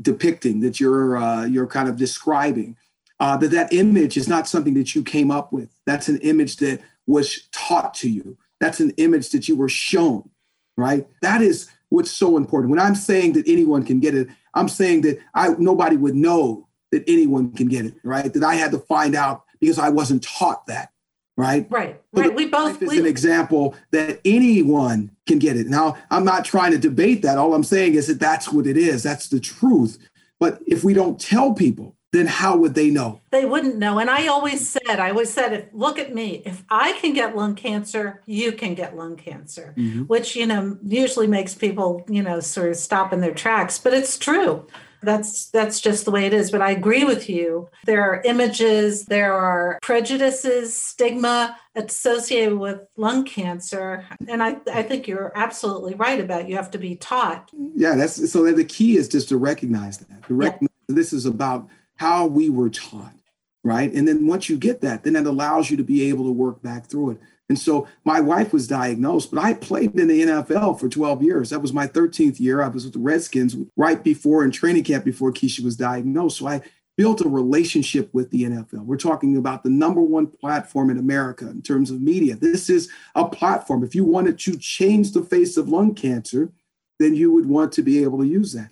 depicting 0.00 0.60
that 0.60 0.80
you're 0.80 1.18
uh, 1.18 1.44
you're 1.44 1.66
kind 1.66 1.88
of 1.88 1.96
describing 1.96 2.76
uh, 3.20 3.36
that 3.36 3.50
that 3.50 3.72
image 3.74 4.16
is 4.16 4.26
not 4.26 4.48
something 4.48 4.74
that 4.74 4.94
you 4.94 5.02
came 5.02 5.30
up 5.30 5.52
with. 5.52 5.68
That's 5.84 6.08
an 6.08 6.18
image 6.20 6.56
that 6.56 6.80
was 7.06 7.46
taught 7.52 7.92
to 7.94 8.08
you. 8.08 8.38
That's 8.58 8.80
an 8.80 8.90
image 8.96 9.30
that 9.30 9.48
you 9.48 9.56
were 9.56 9.68
shown. 9.68 10.30
Right. 10.78 11.06
That 11.20 11.42
is 11.42 11.68
what's 11.90 12.10
so 12.10 12.38
important. 12.38 12.70
When 12.70 12.80
I'm 12.80 12.94
saying 12.94 13.34
that 13.34 13.46
anyone 13.46 13.84
can 13.84 14.00
get 14.00 14.14
it, 14.14 14.28
I'm 14.54 14.68
saying 14.68 15.02
that 15.02 15.20
I 15.34 15.48
nobody 15.58 15.96
would 15.96 16.14
know 16.14 16.68
that 16.90 17.04
anyone 17.08 17.52
can 17.52 17.68
get 17.68 17.86
it, 17.86 17.94
right? 18.04 18.32
That 18.32 18.44
I 18.44 18.54
had 18.54 18.70
to 18.72 18.78
find 18.78 19.14
out 19.14 19.44
because 19.60 19.78
I 19.78 19.88
wasn't 19.88 20.22
taught 20.22 20.66
that, 20.66 20.90
right? 21.36 21.66
Right. 21.70 22.00
right. 22.12 22.34
We 22.34 22.46
both 22.46 22.82
is 22.82 22.90
we, 22.90 22.98
an 22.98 23.06
example 23.06 23.74
that 23.90 24.20
anyone 24.24 25.10
can 25.26 25.38
get 25.38 25.56
it. 25.56 25.68
Now, 25.68 25.96
I'm 26.10 26.24
not 26.24 26.44
trying 26.44 26.72
to 26.72 26.78
debate 26.78 27.22
that. 27.22 27.38
All 27.38 27.54
I'm 27.54 27.64
saying 27.64 27.94
is 27.94 28.08
that 28.08 28.20
that's 28.20 28.52
what 28.52 28.66
it 28.66 28.76
is. 28.76 29.02
That's 29.02 29.28
the 29.28 29.40
truth. 29.40 29.98
But 30.38 30.60
if 30.66 30.84
we 30.84 30.92
don't 30.92 31.20
tell 31.20 31.54
people, 31.54 31.96
then 32.12 32.26
how 32.26 32.56
would 32.56 32.74
they 32.74 32.90
know? 32.90 33.20
They 33.30 33.46
wouldn't 33.46 33.78
know. 33.78 33.98
And 33.98 34.10
I 34.10 34.26
always 34.26 34.68
said, 34.68 35.00
I 35.00 35.10
always 35.10 35.32
said, 35.32 35.52
if, 35.52 35.64
look 35.72 35.98
at 35.98 36.14
me. 36.14 36.42
If 36.44 36.62
I 36.68 36.92
can 36.92 37.14
get 37.14 37.34
lung 37.34 37.54
cancer, 37.54 38.22
you 38.26 38.52
can 38.52 38.74
get 38.74 38.96
lung 38.96 39.16
cancer, 39.16 39.74
mm-hmm. 39.76 40.02
which, 40.02 40.36
you 40.36 40.46
know, 40.46 40.76
usually 40.84 41.26
makes 41.26 41.54
people, 41.54 42.04
you 42.08 42.22
know, 42.22 42.40
sort 42.40 42.68
of 42.68 42.76
stop 42.76 43.12
in 43.14 43.20
their 43.20 43.32
tracks. 43.34 43.78
But 43.78 43.94
it's 43.94 44.18
true. 44.18 44.66
That's 45.02 45.46
that's 45.46 45.80
just 45.80 46.04
the 46.04 46.12
way 46.12 46.26
it 46.26 46.34
is. 46.34 46.52
But 46.52 46.62
I 46.62 46.70
agree 46.70 47.02
with 47.02 47.28
you. 47.28 47.68
There 47.86 48.02
are 48.02 48.22
images, 48.24 49.06
there 49.06 49.32
are 49.32 49.78
prejudices, 49.82 50.76
stigma 50.76 51.56
associated 51.74 52.56
with 52.58 52.80
lung 52.96 53.24
cancer. 53.24 54.06
And 54.28 54.42
I, 54.42 54.58
I 54.72 54.82
think 54.82 55.08
you're 55.08 55.32
absolutely 55.34 55.94
right 55.94 56.20
about 56.20 56.48
you 56.48 56.54
have 56.54 56.70
to 56.72 56.78
be 56.78 56.94
taught. 56.94 57.50
Yeah, 57.74 57.96
that's 57.96 58.30
so 58.30 58.52
the 58.52 58.64
key 58.64 58.96
is 58.96 59.08
just 59.08 59.28
to 59.30 59.38
recognize 59.38 59.98
that. 59.98 60.22
To 60.28 60.34
recognize 60.34 60.70
yeah. 60.88 60.94
this 60.94 61.12
is 61.12 61.26
about 61.26 61.68
how 62.02 62.26
we 62.26 62.50
were 62.50 62.68
taught, 62.68 63.14
right? 63.62 63.92
And 63.92 64.08
then 64.08 64.26
once 64.26 64.48
you 64.48 64.56
get 64.56 64.80
that, 64.80 65.04
then 65.04 65.14
it 65.14 65.24
allows 65.24 65.70
you 65.70 65.76
to 65.76 65.84
be 65.84 66.08
able 66.08 66.24
to 66.24 66.32
work 66.32 66.60
back 66.60 66.86
through 66.86 67.10
it. 67.10 67.20
And 67.48 67.56
so 67.56 67.86
my 68.04 68.20
wife 68.20 68.52
was 68.52 68.66
diagnosed, 68.66 69.30
but 69.30 69.40
I 69.40 69.54
played 69.54 69.94
in 69.94 70.08
the 70.08 70.22
NFL 70.22 70.80
for 70.80 70.88
12 70.88 71.22
years. 71.22 71.50
That 71.50 71.62
was 71.62 71.72
my 71.72 71.86
13th 71.86 72.40
year. 72.40 72.60
I 72.60 72.66
was 72.66 72.82
with 72.84 72.94
the 72.94 72.98
Redskins 72.98 73.54
right 73.76 74.02
before 74.02 74.42
in 74.42 74.50
training 74.50 74.82
camp 74.82 75.04
before 75.04 75.32
Keisha 75.32 75.62
was 75.62 75.76
diagnosed. 75.76 76.38
So 76.38 76.48
I 76.48 76.62
built 76.96 77.20
a 77.20 77.28
relationship 77.28 78.12
with 78.12 78.30
the 78.30 78.42
NFL. 78.46 78.84
We're 78.84 78.96
talking 78.96 79.36
about 79.36 79.62
the 79.62 79.70
number 79.70 80.00
one 80.00 80.26
platform 80.26 80.90
in 80.90 80.98
America 80.98 81.48
in 81.48 81.62
terms 81.62 81.92
of 81.92 82.02
media. 82.02 82.34
This 82.34 82.68
is 82.68 82.90
a 83.14 83.28
platform. 83.28 83.84
If 83.84 83.94
you 83.94 84.04
wanted 84.04 84.40
to 84.40 84.58
change 84.58 85.12
the 85.12 85.22
face 85.22 85.56
of 85.56 85.68
lung 85.68 85.94
cancer, 85.94 86.50
then 86.98 87.14
you 87.14 87.32
would 87.32 87.46
want 87.46 87.70
to 87.74 87.82
be 87.82 88.02
able 88.02 88.18
to 88.18 88.26
use 88.26 88.54
that. 88.54 88.70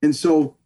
And 0.00 0.14
so 0.14 0.57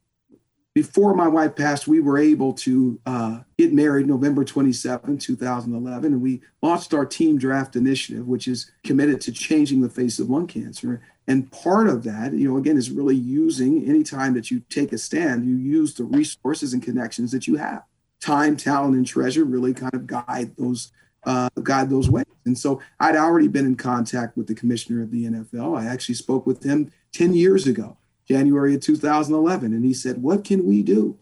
before 0.74 1.14
my 1.14 1.28
wife 1.28 1.54
passed, 1.54 1.86
we 1.86 2.00
were 2.00 2.18
able 2.18 2.54
to 2.54 2.98
uh, 3.04 3.40
get 3.58 3.74
married 3.74 4.06
November 4.06 4.44
27, 4.44 5.18
2011, 5.18 6.12
and 6.12 6.22
we 6.22 6.40
launched 6.62 6.94
our 6.94 7.04
Team 7.04 7.36
Draft 7.36 7.76
Initiative, 7.76 8.26
which 8.26 8.48
is 8.48 8.70
committed 8.82 9.20
to 9.22 9.32
changing 9.32 9.82
the 9.82 9.90
face 9.90 10.18
of 10.18 10.30
lung 10.30 10.46
cancer. 10.46 11.02
And 11.26 11.52
part 11.52 11.88
of 11.88 12.04
that, 12.04 12.32
you 12.32 12.48
know, 12.48 12.56
again, 12.56 12.78
is 12.78 12.90
really 12.90 13.16
using 13.16 13.86
anytime 13.86 14.34
that 14.34 14.50
you 14.50 14.60
take 14.70 14.92
a 14.92 14.98
stand, 14.98 15.46
you 15.46 15.56
use 15.56 15.94
the 15.94 16.04
resources 16.04 16.72
and 16.72 16.82
connections 16.82 17.32
that 17.32 17.46
you 17.46 17.56
have 17.56 17.84
time, 18.22 18.56
talent, 18.56 18.94
and 18.94 19.06
treasure 19.06 19.44
really 19.44 19.74
kind 19.74 19.94
of 19.94 20.06
guide 20.06 20.56
those 20.56 20.92
uh, 21.24 21.48
guide 21.62 21.90
those 21.90 22.08
ways. 22.08 22.24
And 22.46 22.58
so 22.58 22.80
I'd 22.98 23.16
already 23.16 23.48
been 23.48 23.66
in 23.66 23.76
contact 23.76 24.36
with 24.36 24.46
the 24.48 24.54
commissioner 24.54 25.02
of 25.02 25.10
the 25.10 25.26
NFL. 25.26 25.78
I 25.78 25.86
actually 25.86 26.16
spoke 26.16 26.46
with 26.46 26.64
him 26.64 26.90
10 27.12 27.34
years 27.34 27.66
ago, 27.66 27.96
January 28.32 28.74
of 28.74 28.80
2011, 28.80 29.72
and 29.72 29.84
he 29.84 29.92
said, 29.92 30.22
"What 30.22 30.44
can 30.44 30.64
we 30.64 30.82
do? 30.82 31.18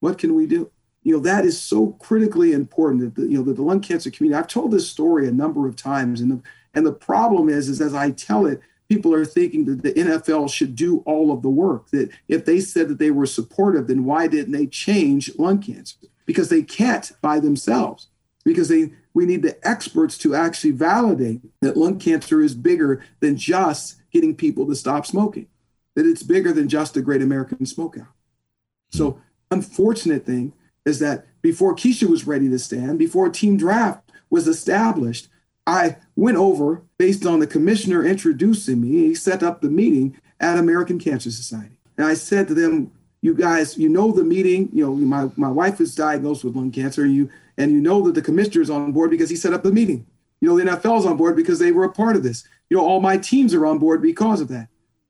What 0.00 0.18
can 0.18 0.34
we 0.34 0.46
do?" 0.46 0.70
You 1.02 1.14
know, 1.14 1.20
that 1.20 1.44
is 1.44 1.60
so 1.60 1.88
critically 2.00 2.52
important 2.52 3.00
that 3.02 3.20
the, 3.20 3.28
you 3.28 3.38
know 3.38 3.44
that 3.44 3.56
the 3.56 3.62
lung 3.62 3.80
cancer 3.80 4.10
community. 4.10 4.38
I've 4.38 4.48
told 4.48 4.70
this 4.70 4.88
story 4.88 5.26
a 5.26 5.32
number 5.32 5.66
of 5.66 5.76
times, 5.76 6.20
and 6.20 6.30
the 6.30 6.40
and 6.74 6.86
the 6.86 6.92
problem 6.92 7.48
is, 7.48 7.68
is 7.68 7.80
as 7.80 7.94
I 7.94 8.10
tell 8.10 8.46
it, 8.46 8.60
people 8.88 9.12
are 9.14 9.24
thinking 9.24 9.64
that 9.64 9.82
the 9.82 9.92
NFL 9.92 10.50
should 10.50 10.76
do 10.76 10.98
all 11.06 11.32
of 11.32 11.42
the 11.42 11.50
work. 11.50 11.90
That 11.90 12.10
if 12.28 12.44
they 12.44 12.60
said 12.60 12.88
that 12.88 12.98
they 12.98 13.10
were 13.10 13.26
supportive, 13.26 13.88
then 13.88 14.04
why 14.04 14.26
didn't 14.28 14.52
they 14.52 14.66
change 14.66 15.36
lung 15.38 15.60
cancer? 15.60 15.96
Because 16.26 16.48
they 16.48 16.62
can't 16.62 17.10
by 17.20 17.40
themselves. 17.40 18.08
Because 18.44 18.68
they 18.68 18.92
we 19.14 19.26
need 19.26 19.42
the 19.42 19.58
experts 19.66 20.18
to 20.18 20.34
actually 20.34 20.72
validate 20.72 21.40
that 21.62 21.76
lung 21.76 21.98
cancer 21.98 22.42
is 22.42 22.54
bigger 22.54 23.02
than 23.20 23.36
just 23.36 23.96
getting 24.12 24.36
people 24.36 24.66
to 24.66 24.76
stop 24.76 25.06
smoking. 25.06 25.48
That 25.96 26.06
it's 26.06 26.22
bigger 26.22 26.52
than 26.52 26.68
just 26.68 26.94
the 26.94 27.02
great 27.02 27.22
American 27.22 27.58
smokeout. 27.58 28.08
So 28.90 29.10
hmm. 29.10 29.20
unfortunate 29.50 30.24
thing 30.24 30.52
is 30.84 31.00
that 31.00 31.26
before 31.42 31.74
Keisha 31.74 32.08
was 32.08 32.26
ready 32.26 32.48
to 32.48 32.58
stand, 32.58 32.98
before 32.98 33.28
team 33.28 33.56
draft 33.56 34.12
was 34.30 34.46
established, 34.46 35.28
I 35.66 35.96
went 36.14 36.36
over 36.36 36.82
based 36.96 37.26
on 37.26 37.40
the 37.40 37.46
commissioner 37.46 38.04
introducing 38.04 38.80
me. 38.80 39.08
He 39.08 39.14
set 39.14 39.42
up 39.42 39.60
the 39.60 39.68
meeting 39.68 40.16
at 40.38 40.58
American 40.58 40.98
Cancer 40.98 41.30
Society. 41.30 41.76
And 41.96 42.06
I 42.06 42.14
said 42.14 42.46
to 42.48 42.54
them, 42.54 42.92
you 43.20 43.34
guys, 43.34 43.76
you 43.76 43.88
know 43.88 44.12
the 44.12 44.22
meeting, 44.22 44.68
you 44.72 44.84
know, 44.84 44.94
my, 44.94 45.28
my 45.36 45.50
wife 45.50 45.80
is 45.80 45.94
diagnosed 45.94 46.44
with 46.44 46.54
lung 46.54 46.70
cancer, 46.70 47.04
you 47.04 47.28
and 47.58 47.72
you 47.72 47.80
know 47.80 48.02
that 48.02 48.14
the 48.14 48.22
commissioner 48.22 48.60
is 48.60 48.70
on 48.70 48.92
board 48.92 49.10
because 49.10 49.30
he 49.30 49.36
set 49.36 49.54
up 49.54 49.62
the 49.62 49.72
meeting. 49.72 50.06
You 50.40 50.48
know, 50.48 50.56
the 50.56 50.70
NFL's 50.70 51.06
on 51.06 51.16
board 51.16 51.34
because 51.34 51.58
they 51.58 51.72
were 51.72 51.84
a 51.84 51.92
part 51.92 52.16
of 52.16 52.22
this. 52.22 52.44
You 52.68 52.76
know, 52.76 52.84
all 52.84 53.00
my 53.00 53.16
teams 53.16 53.54
are 53.54 53.66
on 53.66 53.78
board 53.78 54.02
because 54.02 54.40
of 54.40 54.48
that. 54.48 54.68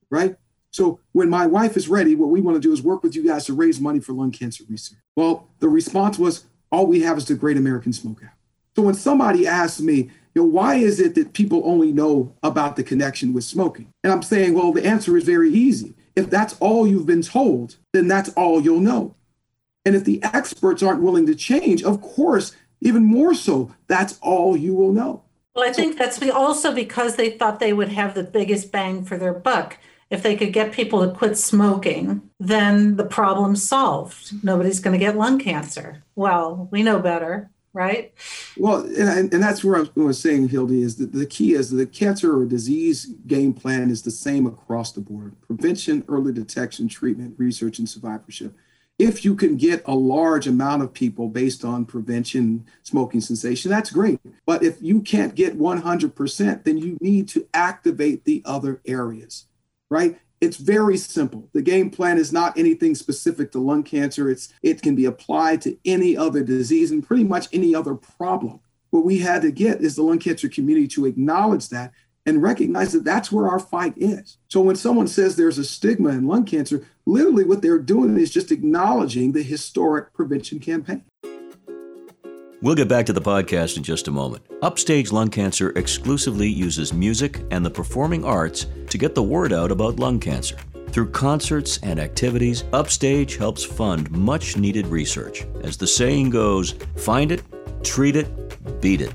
Right. 0.09 0.37
So 0.77 1.01
when 1.13 1.31
my 1.31 1.47
wife 1.47 1.75
is 1.75 1.89
ready, 1.89 2.15
what 2.15 2.29
we 2.29 2.43
want 2.43 2.57
to 2.57 2.61
do 2.61 2.71
is 2.71 2.83
work 2.83 3.03
with 3.03 3.17
you 3.17 3.27
guys 3.27 3.47
to 3.47 3.55
raise 3.55 3.81
money 3.81 3.99
for 3.99 4.13
lung 4.13 4.31
cancer 4.31 4.63
research. 4.69 4.99
Well, 5.17 5.49
the 5.59 5.71
response 5.71 6.19
was, 6.19 6.45
all 6.71 6.87
we 6.87 7.01
have 7.01 7.17
is 7.17 7.25
the 7.25 7.35
Great 7.35 7.57
American 7.57 7.93
Smokeout. 7.93 8.33
So 8.77 8.83
when 8.83 8.93
somebody 8.93 9.47
asks 9.47 9.81
me, 9.81 10.11
you 10.35 10.43
know, 10.43 10.45
why 10.45 10.75
is 10.75 11.01
it 11.01 11.15
that 11.15 11.33
people 11.33 11.63
only 11.65 11.93
know 11.93 12.35
about 12.43 12.77
the 12.77 12.85
connection 12.85 13.33
with 13.33 13.45
smoking? 13.45 13.89
And 14.05 14.13
I'm 14.13 14.21
saying, 14.21 14.53
well, 14.53 14.71
the 14.71 14.85
answer 14.85 15.17
is 15.17 15.25
very 15.25 15.51
easy. 15.51 15.95
If 16.15 16.29
that's 16.29 16.59
all 16.61 16.87
you've 16.87 17.07
been 17.07 17.23
told, 17.23 17.77
then 17.95 18.07
that's 18.07 18.29
all 18.35 18.61
you'll 18.61 18.81
know. 18.81 19.15
And 19.87 19.97
if 19.97 20.05
the 20.05 20.23
experts 20.23 20.83
aren't 20.83 21.01
willing 21.01 21.25
to 21.25 21.35
change, 21.35 21.85
of 21.85 22.03
course, 22.03 22.55
even 22.83 23.03
more 23.03 23.33
so, 23.33 23.75
that's 23.87 24.19
all 24.21 24.55
you 24.55 24.75
will 24.75 24.93
know. 24.93 25.23
Well, 25.55 25.67
I 25.67 25.73
think 25.73 25.97
that's 25.97 26.23
also 26.29 26.75
because 26.75 27.17
they 27.17 27.31
thought 27.31 27.61
they 27.61 27.73
would 27.73 27.89
have 27.89 28.13
the 28.13 28.25
biggest 28.25 28.71
bang 28.71 29.07
for 29.07 29.17
their 29.17 29.33
buck. 29.33 29.79
If 30.09 30.23
they 30.23 30.37
could 30.37 30.53
get 30.53 30.73
people 30.73 31.05
to 31.05 31.13
quit 31.13 31.37
smoking, 31.37 32.31
then 32.39 32.97
the 32.97 33.05
problem's 33.05 33.67
solved. 33.67 34.45
Nobody's 34.45 34.81
going 34.81 34.99
to 34.99 35.05
get 35.05 35.17
lung 35.17 35.39
cancer. 35.39 36.05
Well, 36.15 36.69
we 36.71 36.83
know 36.83 37.01
better 37.01 37.51
right? 37.77 38.15
Well, 38.57 38.87
and, 38.87 39.33
and 39.33 39.43
that's 39.43 39.63
where 39.63 39.77
I 39.77 40.01
was 40.01 40.19
saying, 40.19 40.49
Hildy, 40.49 40.83
is 40.83 40.97
that 40.97 41.13
the 41.13 41.27
key 41.27 41.53
is 41.53 41.71
the 41.71 41.85
cancer 41.85 42.35
or 42.35 42.47
disease 42.47 43.05
game 43.27 43.53
plan 43.53 43.91
is 43.91 44.01
the 44.01 44.11
same 44.11 44.47
across 44.47 44.93
the 44.93 45.03
board 45.03 45.37
prevention, 45.43 46.03
early 46.09 46.33
detection, 46.33 46.89
treatment, 46.89 47.35
research, 47.39 47.79
and 47.79 47.87
survivorship. 47.87 48.57
If 48.99 49.27
you 49.27 49.37
can 49.37 49.59
get 49.59 49.83
a 49.85 49.95
large 49.95 50.47
amount 50.47 50.83
of 50.83 50.95
people 50.95 51.29
based 51.29 51.67
on 51.67 51.85
prevention, 51.85 52.65
smoking 52.83 53.21
cessation, 53.21 53.71
that's 53.71 53.91
great. 53.91 54.21
But 54.47 54.63
if 54.63 54.81
you 54.81 55.03
can't 55.03 55.35
get 55.35 55.59
100%, 55.59 56.65
then 56.65 56.79
you 56.79 56.97
need 57.03 57.29
to 57.29 57.47
activate 57.53 58.25
the 58.25 58.41
other 58.47 58.81
areas, 58.87 59.49
right? 59.91 60.19
it's 60.41 60.57
very 60.57 60.97
simple. 60.97 61.49
The 61.53 61.63
game 61.63 61.91
plan 61.91 62.19
is 62.19 62.33
not 62.33 62.59
anything 62.59 62.95
specific 62.95 63.53
to 63.53 63.59
lung 63.59 63.83
cancer. 63.83 64.29
It's 64.31 64.53
it 64.63 64.83
can 64.83 64.95
be 64.95 65.07
applied 65.07 65.63
to 65.63 65.77
any 65.85 66.17
other 66.17 66.43
disease 66.43 66.91
and 66.91 67.07
pretty 67.07 67.25
much 67.25 67.49
any 67.53 67.75
other 67.75 67.95
problem. 67.95 68.61
What 68.91 69.05
we 69.05 69.19
had 69.19 69.43
to 69.43 69.51
get 69.51 69.81
is 69.81 69.97
the 69.97 70.03
lung 70.03 70.19
cancer 70.19 70.49
community 70.49 70.89
to 70.89 71.07
acknowledge 71.07 71.69
that 71.71 71.93
and 72.27 72.43
recognize 72.43 72.93
that 72.93 73.05
that's 73.05 73.31
where 73.31 73.49
our 73.49 73.59
fight 73.59 73.95
is. 73.97 74.37
So 74.49 74.61
when 74.61 74.77
someone 74.77 75.07
says 75.07 75.37
there's 75.37 75.59
a 75.59 75.65
stigma 75.65 76.11
in 76.11 76.27
lung 76.27 76.45
cancer, 76.45 76.87
literally 77.07 77.45
what 77.45 77.63
they're 77.63 77.79
doing 77.79 78.19
is 78.19 78.31
just 78.31 78.51
acknowledging 78.51 79.33
the 79.33 79.43
historic 79.43 80.13
prevention 80.13 80.59
campaign. 80.59 81.05
We'll 82.63 82.75
get 82.75 82.89
back 82.89 83.05
to 83.07 83.13
the 83.13 83.21
podcast 83.21 83.77
in 83.77 83.83
just 83.83 84.09
a 84.09 84.11
moment. 84.11 84.43
Upstage 84.63 85.13
Lung 85.13 85.29
Cancer 85.29 85.75
exclusively 85.77 86.49
uses 86.49 86.95
music 86.95 87.45
and 87.51 87.63
the 87.65 87.71
performing 87.71 88.25
arts 88.25 88.65
to 88.89 88.97
get 88.97 89.15
the 89.15 89.23
word 89.23 89.53
out 89.53 89.71
about 89.71 89.99
lung 89.99 90.19
cancer. 90.19 90.57
Through 90.89 91.11
concerts 91.11 91.79
and 91.83 92.01
activities, 92.01 92.65
Upstage 92.73 93.37
helps 93.37 93.63
fund 93.63 94.11
much 94.11 94.57
needed 94.57 94.87
research. 94.87 95.47
As 95.61 95.77
the 95.77 95.87
saying 95.87 96.31
goes, 96.31 96.77
find 96.97 97.31
it, 97.31 97.43
treat 97.85 98.17
it, 98.17 98.81
beat 98.81 99.03
it. 99.03 99.13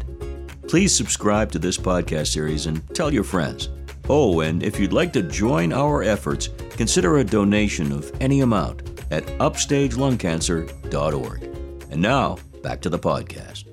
Please 0.67 0.95
subscribe 0.95 1.51
to 1.51 1.57
this 1.57 1.79
podcast 1.79 2.27
series 2.27 2.67
and 2.67 2.87
tell 2.93 3.11
your 3.11 3.23
friends. 3.23 3.69
Oh, 4.07 4.41
and 4.41 4.61
if 4.61 4.79
you'd 4.79 4.93
like 4.93 5.11
to 5.13 5.23
join 5.23 5.73
our 5.73 6.03
efforts, 6.03 6.49
consider 6.69 7.17
a 7.17 7.23
donation 7.23 7.91
of 7.91 8.11
any 8.21 8.41
amount 8.41 8.83
at 9.09 9.25
upstagelungcancer.org. 9.39 11.43
And 11.89 12.01
now, 12.01 12.37
back 12.61 12.81
to 12.81 12.89
the 12.89 12.99
podcast. 12.99 13.65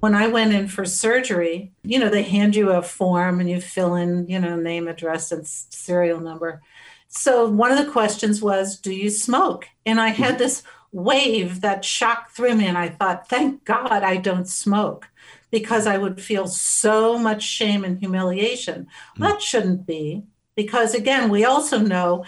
When 0.00 0.14
I 0.14 0.28
went 0.28 0.52
in 0.52 0.68
for 0.68 0.84
surgery, 0.84 1.72
you 1.82 1.98
know, 1.98 2.08
they 2.08 2.22
hand 2.22 2.54
you 2.54 2.70
a 2.70 2.82
form 2.82 3.40
and 3.40 3.48
you 3.48 3.60
fill 3.60 3.94
in, 3.94 4.28
you 4.28 4.38
know, 4.38 4.56
name, 4.56 4.88
address, 4.88 5.32
and 5.32 5.46
serial 5.46 6.20
number. 6.20 6.60
So 7.08 7.48
one 7.48 7.72
of 7.72 7.84
the 7.84 7.90
questions 7.90 8.42
was, 8.42 8.78
Do 8.78 8.92
you 8.92 9.10
smoke? 9.10 9.66
And 9.84 10.00
I 10.00 10.08
had 10.08 10.38
this 10.38 10.62
wave 10.92 11.60
that 11.62 11.84
shocked 11.84 12.32
through 12.32 12.56
me. 12.56 12.66
And 12.66 12.78
I 12.78 12.88
thought, 12.88 13.28
Thank 13.28 13.64
God 13.64 13.90
I 13.90 14.16
don't 14.16 14.48
smoke 14.48 15.08
because 15.50 15.86
I 15.86 15.98
would 15.98 16.20
feel 16.20 16.46
so 16.46 17.18
much 17.18 17.42
shame 17.42 17.84
and 17.84 17.98
humiliation. 17.98 18.86
Mm. 19.16 19.20
That 19.20 19.42
shouldn't 19.42 19.86
be, 19.86 20.24
because 20.54 20.94
again, 20.94 21.30
we 21.30 21.44
also 21.44 21.78
know 21.78 22.24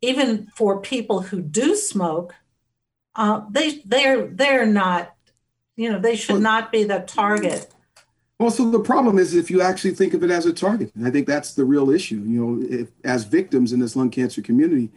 even 0.00 0.48
for 0.54 0.80
people 0.80 1.22
who 1.22 1.40
do 1.40 1.74
smoke, 1.74 2.34
uh, 3.16 3.42
they 3.50 3.82
they're 3.84 4.26
they're 4.26 4.66
not 4.66 5.13
you 5.76 5.90
know, 5.90 5.98
they 5.98 6.16
should 6.16 6.40
not 6.40 6.70
be 6.70 6.84
the 6.84 7.00
target. 7.00 7.72
Well, 8.38 8.50
so 8.50 8.70
the 8.70 8.80
problem 8.80 9.18
is 9.18 9.34
if 9.34 9.50
you 9.50 9.62
actually 9.62 9.94
think 9.94 10.12
of 10.12 10.24
it 10.24 10.30
as 10.30 10.46
a 10.46 10.52
target, 10.52 10.92
And 10.94 11.06
I 11.06 11.10
think 11.10 11.26
that's 11.26 11.54
the 11.54 11.64
real 11.64 11.90
issue. 11.90 12.22
You 12.26 12.44
know, 12.44 12.66
if, 12.68 12.88
as 13.04 13.24
victims 13.24 13.72
in 13.72 13.78
this 13.78 13.94
lung 13.94 14.10
cancer 14.10 14.42
community, 14.42 14.90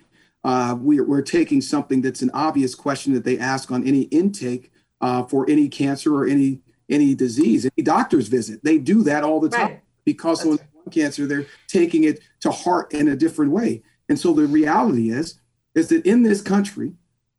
uh, 0.44 0.76
we, 0.80 1.00
we're 1.00 1.22
taking 1.22 1.62
something 1.62 2.02
that's 2.02 2.22
an 2.22 2.32
obvious 2.34 2.74
question 2.74 3.14
that 3.14 3.24
they 3.24 3.38
ask 3.38 3.72
on 3.72 3.86
any 3.86 4.02
intake 4.04 4.72
uh, 5.02 5.24
for 5.24 5.50
any 5.50 5.70
cancer 5.70 6.16
or 6.16 6.26
any 6.28 6.62
any 6.90 7.14
disease, 7.14 7.66
any 7.66 7.84
doctor's 7.84 8.30
visit. 8.30 8.64
They 8.64 8.78
do 8.78 9.04
that 9.04 9.24
all 9.24 9.42
the 9.42 9.50
time 9.50 9.68
right. 9.68 9.82
because 10.06 10.46
of 10.46 10.52
right. 10.52 10.60
lung 10.74 10.90
cancer, 10.90 11.26
they're 11.26 11.46
taking 11.68 12.06
it 12.06 12.22
to 12.40 12.52
heart 12.52 12.94
in 12.94 13.10
a 13.10 13.16
different 13.16 13.52
way. 13.52 13.84
And 14.08 14.18
so 14.18 14.32
the 14.34 14.48
reality 14.48 15.10
is, 15.10 15.40
is 15.76 15.90
that 15.90 16.06
in 16.06 16.24
this 16.24 16.42
country, 16.42 16.94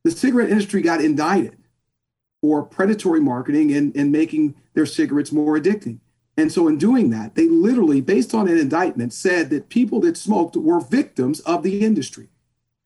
the 0.05 0.11
cigarette 0.11 0.51
industry 0.51 0.83
got 0.83 1.01
indicted 1.01 1.58
for 2.41 2.63
predatory 2.63 3.21
marketing 3.21 3.73
and, 3.73 3.95
and 3.97 4.13
making 4.13 4.55
their 4.75 4.87
cigarettes 4.87 5.33
more 5.33 5.59
addicting. 5.59 5.99
And 6.37 6.53
so, 6.53 6.69
in 6.69 6.79
doing 6.79 7.11
that, 7.11 7.35
they 7.35 7.49
literally, 7.49 8.01
based 8.01 8.33
on 8.33 8.47
an 8.47 8.59
indictment, 8.59 9.13
said 9.13 9.51
that 9.51 9.71
people 9.71 10.01
that 10.01 10.17
smoked 10.17 10.57
were 10.57 10.79
victims 10.79 11.41
of 11.41 11.65
the 11.65 11.85
industry, 11.85 12.29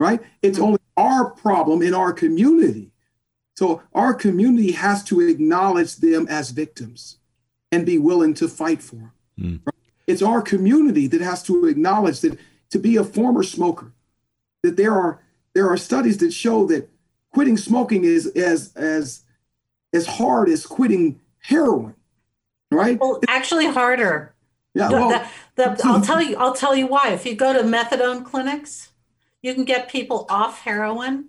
right? 0.01 0.23
It's 0.41 0.57
mm-hmm. 0.57 0.69
only 0.69 0.79
our 0.97 1.31
problem 1.31 1.83
in 1.83 1.93
our 1.93 2.15
community. 2.15 2.93
So, 3.57 3.83
our 3.93 4.15
community 4.15 4.73
has 4.73 5.05
to 5.05 5.21
acknowledge 5.21 5.97
them 5.97 6.27
as 6.31 6.51
victims 6.51 7.19
and 7.71 7.85
be 7.85 7.99
willing 7.99 8.33
to 8.35 8.49
fight 8.49 8.83
for 8.83 8.97
them. 8.97 9.13
Mm. 9.39 9.61
Right? 9.67 9.75
It's 10.07 10.23
our 10.23 10.41
community 10.41 11.07
that 11.09 11.21
has 11.21 11.43
to 11.45 11.67
acknowledge 11.67 12.21
that 12.21 12.39
to 12.71 12.79
be 12.79 12.97
a 12.97 13.05
former 13.05 13.43
smoker, 13.43 13.93
that 14.63 14.79
there 14.79 14.95
are 14.95 15.21
there 15.55 15.69
are 15.69 15.77
studies 15.77 16.17
that 16.19 16.33
show 16.33 16.67
that 16.67 16.89
quitting 17.33 17.59
smoking 17.59 18.05
is 18.05 18.27
as 18.29 18.75
as 18.77 19.23
as 19.93 20.07
hard 20.07 20.49
as 20.49 20.67
quitting 20.67 21.21
heroin, 21.41 21.95
right? 22.71 22.99
Well, 22.99 23.21
actually 23.29 23.67
harder. 23.67 24.35
Yeah, 24.75 24.91
well, 24.91 25.29
the, 25.57 25.63
the, 25.63 25.81
I'll 25.85 26.01
tell 26.01 26.23
you. 26.23 26.37
I'll 26.37 26.55
tell 26.55 26.75
you 26.75 26.87
why. 26.87 27.11
If 27.11 27.27
you 27.27 27.35
go 27.35 27.53
to 27.53 27.61
methadone 27.61 28.25
clinics, 28.25 28.93
you 29.43 29.55
can 29.55 29.65
get 29.65 29.89
people 29.89 30.27
off 30.31 30.61
heroin, 30.61 31.27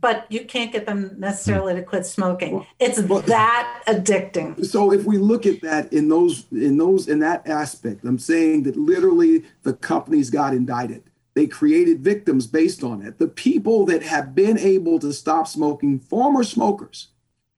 but 0.00 0.26
you 0.30 0.44
can't 0.44 0.72
get 0.72 0.86
them 0.86 1.14
necessarily 1.18 1.74
to 1.74 1.82
quit 1.82 2.06
smoking. 2.06 2.54
Well, 2.54 2.66
it's 2.80 3.00
well, 3.00 3.20
that 3.22 3.82
addicting. 3.86 4.64
So 4.64 4.92
if 4.92 5.04
we 5.04 5.18
look 5.18 5.46
at 5.46 5.60
that 5.60 5.92
in 5.92 6.08
those 6.08 6.46
in 6.50 6.78
those 6.78 7.08
in 7.08 7.20
that 7.20 7.46
aspect, 7.46 8.04
I'm 8.04 8.18
saying 8.18 8.64
that 8.64 8.76
literally 8.76 9.44
the 9.62 9.74
companies 9.74 10.30
got 10.30 10.52
indicted. 10.52 11.04
They 11.34 11.46
created 11.46 12.02
victims 12.02 12.46
based 12.46 12.82
on 12.82 13.02
it. 13.02 13.18
The 13.18 13.28
people 13.28 13.86
that 13.86 14.02
have 14.02 14.34
been 14.34 14.58
able 14.58 14.98
to 14.98 15.12
stop 15.12 15.46
smoking, 15.46 16.00
former 16.00 16.42
smokers, 16.42 17.08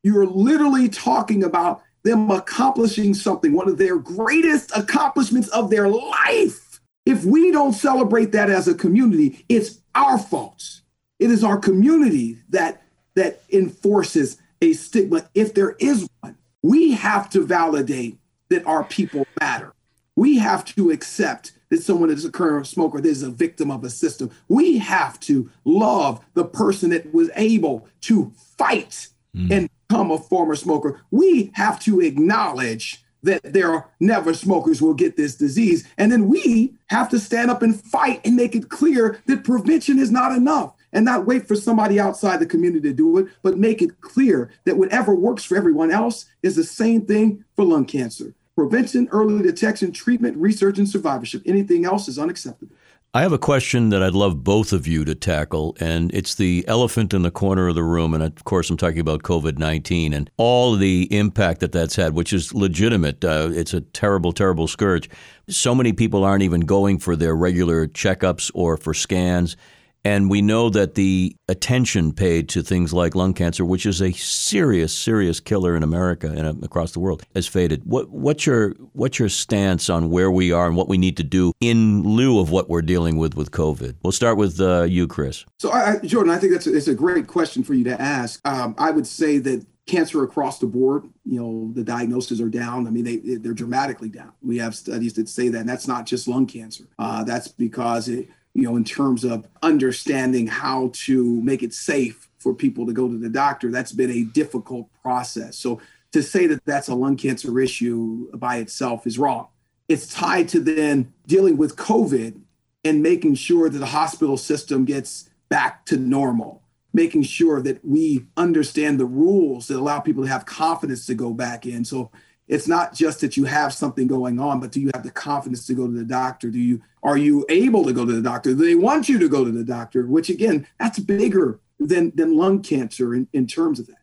You're 0.02 0.26
literally 0.26 0.88
talking 0.88 1.44
about 1.44 1.82
them 2.02 2.30
accomplishing 2.30 3.14
something, 3.14 3.52
one 3.52 3.68
of 3.68 3.78
their 3.78 3.98
greatest 3.98 4.76
accomplishments 4.76 5.48
of 5.48 5.70
their 5.70 5.88
life. 5.88 6.80
If 7.06 7.24
we 7.24 7.52
don't 7.52 7.72
celebrate 7.72 8.32
that 8.32 8.50
as 8.50 8.68
a 8.68 8.74
community, 8.74 9.44
it's 9.48 9.78
our 9.94 10.18
fault. 10.18 10.80
It 11.18 11.30
is 11.30 11.44
our 11.44 11.58
community 11.58 12.38
that 12.50 12.82
that 13.14 13.42
enforces 13.52 14.38
a 14.60 14.72
stigma 14.72 15.28
if 15.34 15.54
there 15.54 15.76
is 15.78 16.08
one. 16.20 16.36
We 16.62 16.92
have 16.92 17.28
to 17.30 17.44
validate 17.44 18.18
that 18.48 18.66
our 18.66 18.84
people 18.84 19.26
matter. 19.40 19.72
We 20.16 20.38
have 20.38 20.64
to 20.76 20.90
accept 20.90 21.52
that 21.70 21.82
someone 21.82 22.10
is 22.10 22.24
a 22.24 22.30
current 22.30 22.66
smoker 22.66 23.00
that 23.00 23.08
is 23.08 23.22
a 23.22 23.30
victim 23.30 23.70
of 23.70 23.82
a 23.84 23.90
system. 23.90 24.30
We 24.48 24.78
have 24.78 25.18
to 25.20 25.50
love 25.64 26.24
the 26.34 26.44
person 26.44 26.90
that 26.90 27.12
was 27.12 27.30
able 27.34 27.88
to 28.02 28.32
fight 28.58 29.08
mm. 29.34 29.50
and 29.50 29.70
become 29.92 30.10
a 30.10 30.18
former 30.18 30.56
smoker. 30.56 31.02
We 31.10 31.50
have 31.54 31.78
to 31.80 32.00
acknowledge 32.00 33.04
that 33.22 33.52
there 33.52 33.70
are 33.70 33.88
never 34.00 34.32
smokers 34.32 34.80
will 34.80 34.94
get 34.94 35.16
this 35.16 35.36
disease. 35.36 35.86
And 35.98 36.10
then 36.10 36.28
we 36.28 36.74
have 36.86 37.08
to 37.10 37.20
stand 37.20 37.50
up 37.50 37.62
and 37.62 37.78
fight 37.78 38.20
and 38.24 38.34
make 38.34 38.56
it 38.56 38.70
clear 38.70 39.20
that 39.26 39.44
prevention 39.44 39.98
is 39.98 40.10
not 40.10 40.34
enough 40.34 40.74
and 40.94 41.04
not 41.04 41.26
wait 41.26 41.46
for 41.46 41.54
somebody 41.54 42.00
outside 42.00 42.40
the 42.40 42.46
community 42.46 42.88
to 42.88 42.94
do 42.94 43.18
it, 43.18 43.26
but 43.42 43.58
make 43.58 43.80
it 43.80 44.00
clear 44.00 44.50
that 44.64 44.76
whatever 44.76 45.14
works 45.14 45.44
for 45.44 45.56
everyone 45.56 45.90
else 45.90 46.26
is 46.42 46.56
the 46.56 46.64
same 46.64 47.06
thing 47.06 47.44
for 47.54 47.64
lung 47.64 47.84
cancer. 47.84 48.34
Prevention, 48.56 49.08
early 49.12 49.42
detection, 49.42 49.92
treatment, 49.92 50.36
research, 50.36 50.78
and 50.78 50.88
survivorship. 50.88 51.42
Anything 51.46 51.84
else 51.84 52.08
is 52.08 52.18
unacceptable. 52.18 52.74
I 53.14 53.20
have 53.20 53.32
a 53.32 53.38
question 53.38 53.90
that 53.90 54.02
I'd 54.02 54.14
love 54.14 54.42
both 54.42 54.72
of 54.72 54.86
you 54.86 55.04
to 55.04 55.14
tackle, 55.14 55.76
and 55.78 56.10
it's 56.14 56.34
the 56.34 56.64
elephant 56.66 57.12
in 57.12 57.20
the 57.20 57.30
corner 57.30 57.68
of 57.68 57.74
the 57.74 57.82
room. 57.82 58.14
And 58.14 58.22
of 58.22 58.44
course, 58.44 58.70
I'm 58.70 58.78
talking 58.78 59.00
about 59.00 59.22
COVID 59.22 59.58
19 59.58 60.14
and 60.14 60.30
all 60.38 60.76
the 60.76 61.14
impact 61.14 61.60
that 61.60 61.72
that's 61.72 61.96
had, 61.96 62.14
which 62.14 62.32
is 62.32 62.54
legitimate. 62.54 63.22
Uh, 63.22 63.50
it's 63.52 63.74
a 63.74 63.82
terrible, 63.82 64.32
terrible 64.32 64.66
scourge. 64.66 65.10
So 65.46 65.74
many 65.74 65.92
people 65.92 66.24
aren't 66.24 66.42
even 66.42 66.62
going 66.62 66.98
for 67.00 67.14
their 67.14 67.36
regular 67.36 67.86
checkups 67.86 68.50
or 68.54 68.78
for 68.78 68.94
scans. 68.94 69.58
And 70.04 70.28
we 70.28 70.42
know 70.42 70.68
that 70.70 70.94
the 70.94 71.36
attention 71.48 72.12
paid 72.12 72.48
to 72.50 72.62
things 72.62 72.92
like 72.92 73.14
lung 73.14 73.34
cancer, 73.34 73.64
which 73.64 73.86
is 73.86 74.00
a 74.02 74.12
serious, 74.12 74.92
serious 74.92 75.38
killer 75.38 75.76
in 75.76 75.82
America 75.82 76.26
and 76.26 76.64
across 76.64 76.92
the 76.92 77.00
world, 77.00 77.22
has 77.34 77.46
faded. 77.46 77.82
What, 77.84 78.10
what's 78.10 78.46
your 78.46 78.70
what's 78.92 79.18
your 79.18 79.28
stance 79.28 79.88
on 79.88 80.10
where 80.10 80.30
we 80.30 80.52
are 80.52 80.66
and 80.66 80.76
what 80.76 80.88
we 80.88 80.98
need 80.98 81.16
to 81.18 81.24
do 81.24 81.52
in 81.60 82.02
lieu 82.02 82.40
of 82.40 82.50
what 82.50 82.68
we're 82.68 82.82
dealing 82.82 83.16
with 83.16 83.36
with 83.36 83.52
COVID? 83.52 83.96
We'll 84.02 84.12
start 84.12 84.36
with 84.36 84.60
uh, 84.60 84.82
you, 84.82 85.06
Chris. 85.06 85.44
So, 85.58 85.70
I, 85.70 85.98
Jordan, 85.98 86.32
I 86.32 86.38
think 86.38 86.52
that's 86.52 86.66
a, 86.66 86.76
it's 86.76 86.88
a 86.88 86.94
great 86.94 87.28
question 87.28 87.62
for 87.62 87.74
you 87.74 87.84
to 87.84 88.00
ask. 88.00 88.40
Um, 88.46 88.74
I 88.78 88.90
would 88.90 89.06
say 89.06 89.38
that 89.38 89.64
cancer 89.86 90.22
across 90.22 90.60
the 90.60 90.66
board 90.66 91.04
you 91.24 91.40
know 91.40 91.72
the 91.74 91.82
diagnoses 91.82 92.40
are 92.40 92.48
down 92.48 92.86
i 92.86 92.90
mean 92.90 93.02
they 93.02 93.16
they're 93.38 93.52
dramatically 93.52 94.08
down 94.08 94.32
we 94.40 94.56
have 94.56 94.76
studies 94.76 95.12
that 95.12 95.28
say 95.28 95.48
that 95.48 95.58
and 95.58 95.68
that's 95.68 95.88
not 95.88 96.06
just 96.06 96.28
lung 96.28 96.46
cancer 96.46 96.84
uh, 97.00 97.24
that's 97.24 97.48
because 97.48 98.08
it 98.08 98.28
you 98.54 98.62
know, 98.62 98.76
in 98.76 98.84
terms 98.84 99.24
of 99.24 99.46
understanding 99.62 100.46
how 100.46 100.90
to 100.92 101.40
make 101.42 101.62
it 101.62 101.72
safe 101.72 102.28
for 102.38 102.54
people 102.54 102.86
to 102.86 102.92
go 102.92 103.08
to 103.08 103.16
the 103.16 103.28
doctor, 103.28 103.70
that's 103.70 103.92
been 103.92 104.10
a 104.10 104.24
difficult 104.24 104.88
process. 105.02 105.56
So 105.56 105.80
to 106.12 106.22
say 106.22 106.46
that 106.46 106.64
that's 106.64 106.88
a 106.88 106.94
lung 106.94 107.16
cancer 107.16 107.58
issue 107.58 108.30
by 108.36 108.56
itself 108.56 109.06
is 109.06 109.18
wrong. 109.18 109.48
It's 109.88 110.06
tied 110.06 110.48
to 110.50 110.60
then 110.60 111.12
dealing 111.26 111.56
with 111.56 111.76
COVID 111.76 112.40
and 112.84 113.02
making 113.02 113.34
sure 113.36 113.70
that 113.70 113.78
the 113.78 113.86
hospital 113.86 114.36
system 114.36 114.84
gets 114.84 115.30
back 115.48 115.86
to 115.86 115.96
normal, 115.96 116.62
making 116.92 117.22
sure 117.22 117.62
that 117.62 117.84
we 117.84 118.26
understand 118.36 118.98
the 118.98 119.06
rules 119.06 119.68
that 119.68 119.78
allow 119.78 120.00
people 120.00 120.24
to 120.24 120.28
have 120.28 120.44
confidence 120.46 121.06
to 121.06 121.14
go 121.14 121.32
back 121.32 121.64
in. 121.64 121.84
So 121.84 122.10
it's 122.48 122.68
not 122.68 122.94
just 122.94 123.20
that 123.20 123.36
you 123.36 123.44
have 123.44 123.72
something 123.72 124.06
going 124.06 124.38
on, 124.38 124.60
but 124.60 124.72
do 124.72 124.80
you 124.80 124.90
have 124.94 125.02
the 125.02 125.10
confidence 125.10 125.66
to 125.66 125.74
go 125.74 125.86
to 125.86 125.92
the 125.92 126.04
doctor? 126.04 126.50
Do 126.50 126.58
you 126.58 126.82
are 127.02 127.16
you 127.16 127.44
able 127.48 127.84
to 127.84 127.92
go 127.92 128.04
to 128.04 128.12
the 128.12 128.22
doctor? 128.22 128.50
Do 128.50 128.64
they 128.64 128.74
want 128.74 129.08
you 129.08 129.18
to 129.18 129.28
go 129.28 129.44
to 129.44 129.50
the 129.50 129.64
doctor? 129.64 130.06
Which 130.06 130.28
again, 130.28 130.66
that's 130.78 130.98
bigger 130.98 131.60
than 131.78 132.12
than 132.14 132.36
lung 132.36 132.62
cancer 132.62 133.14
in, 133.14 133.28
in 133.32 133.46
terms 133.46 133.80
of 133.80 133.86
that. 133.86 133.96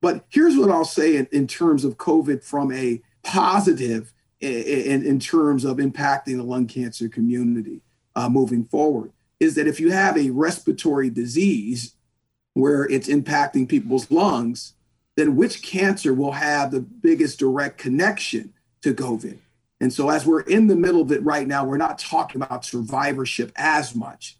But 0.00 0.24
here's 0.28 0.56
what 0.56 0.70
I'll 0.70 0.84
say 0.84 1.16
in, 1.16 1.26
in 1.32 1.46
terms 1.46 1.84
of 1.84 1.96
COVID 1.96 2.44
from 2.44 2.72
a 2.72 3.02
positive 3.22 4.12
in, 4.40 5.04
in 5.04 5.18
terms 5.18 5.64
of 5.64 5.78
impacting 5.78 6.36
the 6.36 6.44
lung 6.44 6.66
cancer 6.66 7.08
community 7.08 7.82
uh, 8.14 8.28
moving 8.28 8.64
forward 8.64 9.12
is 9.40 9.54
that 9.54 9.66
if 9.66 9.80
you 9.80 9.90
have 9.90 10.16
a 10.16 10.30
respiratory 10.30 11.10
disease 11.10 11.94
where 12.54 12.84
it's 12.84 13.08
impacting 13.08 13.68
people's 13.68 14.10
lungs, 14.10 14.74
then 15.18 15.34
which 15.34 15.62
cancer 15.62 16.14
will 16.14 16.30
have 16.30 16.70
the 16.70 16.80
biggest 16.80 17.40
direct 17.40 17.76
connection 17.76 18.52
to 18.82 18.94
COVID? 18.94 19.38
And 19.80 19.92
so, 19.92 20.10
as 20.10 20.24
we're 20.24 20.42
in 20.42 20.68
the 20.68 20.76
middle 20.76 21.02
of 21.02 21.10
it 21.10 21.24
right 21.24 21.46
now, 21.46 21.64
we're 21.64 21.76
not 21.76 21.98
talking 21.98 22.40
about 22.40 22.64
survivorship 22.64 23.50
as 23.56 23.96
much, 23.96 24.38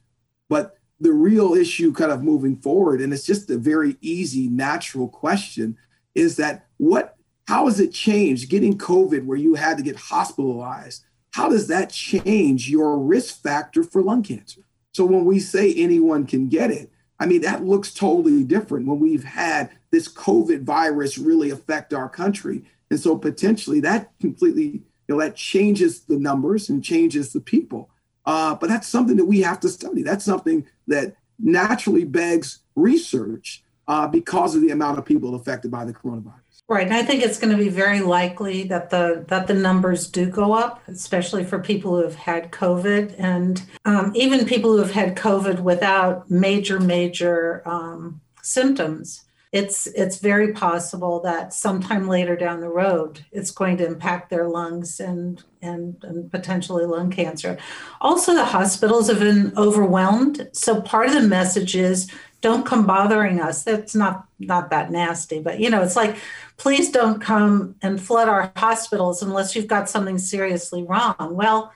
but 0.49 0.79
the 1.01 1.13
real 1.13 1.55
issue 1.55 1.93
kind 1.93 2.13
of 2.13 2.23
moving 2.23 2.57
forward, 2.57 3.01
and 3.01 3.13
it's 3.13 3.27
just 3.27 3.51
a 3.51 3.59
very 3.59 3.97
easy, 4.01 4.49
natural 4.49 5.09
question 5.09 5.77
is 6.15 6.37
that 6.37 6.67
what, 6.77 7.17
how 7.49 7.67
has 7.67 7.81
it 7.81 7.93
changed 7.93 8.49
getting 8.49 8.79
COVID 8.79 9.25
where 9.25 9.39
you 9.39 9.55
had 9.55 9.79
to 9.79 9.83
get 9.83 9.97
hospitalized? 9.97 11.05
How 11.33 11.49
does 11.49 11.67
that 11.69 11.91
change 11.91 12.71
your 12.71 12.99
risk 12.99 13.43
factor 13.43 13.83
for 13.83 14.01
lung 14.01 14.23
cancer? 14.23 14.61
So, 14.93 15.05
when 15.05 15.25
we 15.25 15.41
say 15.41 15.75
anyone 15.75 16.25
can 16.25 16.49
get 16.49 16.71
it, 16.71 16.93
I 17.19 17.27
mean, 17.27 17.41
that 17.41 17.65
looks 17.65 17.93
totally 17.93 18.45
different 18.45 18.87
when 18.87 19.01
we've 19.01 19.25
had 19.25 19.71
this 19.91 20.09
COVID 20.13 20.63
virus 20.63 21.19
really 21.19 21.51
affect 21.51 21.95
our 21.95 22.09
country. 22.09 22.65
And 22.91 23.01
so 23.01 23.17
potentially 23.17 23.81
that 23.81 24.11
completely, 24.21 24.83
you 25.07 25.09
know, 25.09 25.21
that 25.21 25.37
changes 25.37 26.01
the 26.01 26.19
numbers 26.19 26.69
and 26.69 26.83
changes 26.83 27.33
the 27.33 27.41
people. 27.41 27.91
Uh, 28.27 28.55
but 28.55 28.69
that's 28.69 28.87
something 28.87 29.17
that 29.17 29.25
we 29.25 29.41
have 29.41 29.61
to 29.61 29.69
study. 29.69 30.03
That's 30.03 30.25
something 30.25 30.67
that 30.87 31.17
naturally 31.39 32.05
begs 32.05 32.61
research 32.75 33.63
uh, 33.87 34.07
because 34.07 34.55
of 34.55 34.61
the 34.61 34.71
amount 34.71 34.99
of 34.99 35.05
people 35.05 35.35
affected 35.35 35.71
by 35.71 35.85
the 35.85 35.95
coronavirus. 35.95 36.35
Right, 36.69 36.87
and 36.87 36.95
I 36.95 37.03
think 37.03 37.23
it's 37.23 37.39
going 37.39 37.57
to 37.57 37.63
be 37.63 37.71
very 37.71 38.01
likely 38.01 38.65
that 38.65 38.91
the 38.91 39.25
that 39.29 39.47
the 39.47 39.55
numbers 39.55 40.07
do 40.07 40.27
go 40.27 40.53
up, 40.53 40.83
especially 40.87 41.43
for 41.43 41.59
people 41.59 41.97
who 41.97 42.03
have 42.03 42.17
had 42.17 42.53
COVID, 42.53 43.15
and 43.17 43.63
um, 43.87 44.13
even 44.15 44.45
people 44.45 44.73
who 44.73 44.79
have 44.79 44.91
had 44.91 45.17
COVID 45.17 45.61
without 45.61 46.31
major 46.31 46.79
major 46.79 47.63
um, 47.67 48.21
symptoms 48.43 49.25
it's 49.51 49.87
it's 49.89 50.19
very 50.19 50.53
possible 50.53 51.21
that 51.21 51.55
sometime 51.55 52.07
later 52.07 52.37
down 52.37 52.61
the 52.61 52.69
road 52.69 53.25
it's 53.33 53.51
going 53.51 53.79
to 53.79 53.87
impact 53.87 54.29
their 54.29 54.47
lungs 54.49 55.01
and 55.01 55.43
and, 55.63 55.97
and 56.03 56.31
potentially 56.31 56.85
lung 56.85 57.11
cancer. 57.11 57.59
Also 58.01 58.35
the 58.35 58.45
hospitals 58.45 59.09
have 59.09 59.19
been 59.19 59.53
overwhelmed. 59.57 60.49
So 60.53 60.81
part 60.81 61.09
of 61.09 61.15
the 61.15 61.23
message 61.23 61.75
is 61.75 62.11
don't 62.41 62.65
come 62.65 62.87
bothering 62.87 63.41
us. 63.41 63.65
That's 63.65 63.95
not 63.95 64.27
not 64.39 64.71
that 64.71 64.91
nasty 64.91 65.41
but 65.41 65.61
you 65.61 65.71
know 65.71 65.83
it's 65.83 65.97
like 65.97 66.17
please 66.59 66.91
don't 66.91 67.21
come 67.21 67.75
and 67.81 68.01
flood 68.01 68.29
our 68.29 68.53
hospitals 68.57 69.23
unless 69.23 69.57
you've 69.57 69.67
got 69.67 69.89
something 69.89 70.19
seriously 70.19 70.83
wrong. 70.83 71.17
Well 71.19 71.73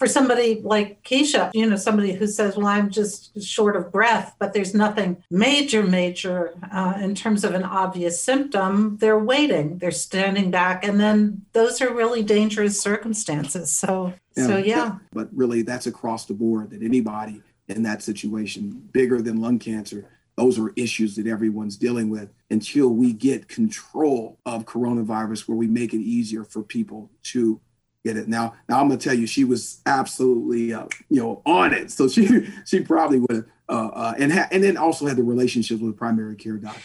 for 0.00 0.06
somebody 0.06 0.62
like 0.64 1.04
Keisha, 1.04 1.50
you 1.52 1.68
know, 1.68 1.76
somebody 1.76 2.14
who 2.14 2.26
says, 2.26 2.56
well, 2.56 2.66
I'm 2.66 2.88
just 2.88 3.38
short 3.42 3.76
of 3.76 3.92
breath, 3.92 4.34
but 4.38 4.54
there's 4.54 4.74
nothing 4.74 5.22
major, 5.30 5.82
major 5.82 6.54
uh, 6.72 6.94
in 7.02 7.14
terms 7.14 7.44
of 7.44 7.52
an 7.52 7.64
obvious 7.64 8.18
symptom, 8.18 8.96
they're 8.96 9.18
waiting, 9.18 9.76
they're 9.76 9.90
standing 9.90 10.50
back. 10.50 10.82
And 10.82 10.98
then 10.98 11.42
those 11.52 11.82
are 11.82 11.92
really 11.92 12.22
dangerous 12.22 12.80
circumstances. 12.80 13.70
So, 13.70 14.14
yeah, 14.38 14.46
so 14.46 14.56
yeah. 14.56 14.98
But 15.12 15.28
really, 15.34 15.60
that's 15.60 15.86
across 15.86 16.24
the 16.24 16.34
board 16.34 16.70
that 16.70 16.82
anybody 16.82 17.42
in 17.68 17.82
that 17.82 18.02
situation, 18.02 18.88
bigger 18.92 19.20
than 19.20 19.42
lung 19.42 19.58
cancer, 19.58 20.08
those 20.36 20.58
are 20.58 20.72
issues 20.76 21.14
that 21.16 21.26
everyone's 21.26 21.76
dealing 21.76 22.08
with 22.08 22.30
until 22.50 22.88
we 22.88 23.12
get 23.12 23.48
control 23.48 24.38
of 24.46 24.64
coronavirus, 24.64 25.46
where 25.46 25.58
we 25.58 25.66
make 25.66 25.92
it 25.92 26.00
easier 26.00 26.42
for 26.42 26.62
people 26.62 27.10
to 27.24 27.60
get 28.04 28.16
it. 28.16 28.28
Now, 28.28 28.54
now 28.68 28.80
I'm 28.80 28.88
gonna 28.88 29.00
tell 29.00 29.14
you, 29.14 29.26
she 29.26 29.44
was 29.44 29.80
absolutely, 29.86 30.72
uh, 30.72 30.86
you 31.08 31.20
know, 31.20 31.42
on 31.44 31.72
it. 31.72 31.90
So 31.90 32.08
she 32.08 32.48
she 32.64 32.80
probably 32.80 33.18
would 33.20 33.30
have, 33.32 33.44
uh, 33.68 33.88
uh, 33.88 34.14
and 34.18 34.32
ha- 34.32 34.48
and 34.50 34.62
then 34.62 34.76
also 34.76 35.06
had 35.06 35.16
the 35.16 35.22
relationships 35.22 35.80
with 35.80 35.96
primary 35.96 36.36
care 36.36 36.56
doctor. 36.56 36.80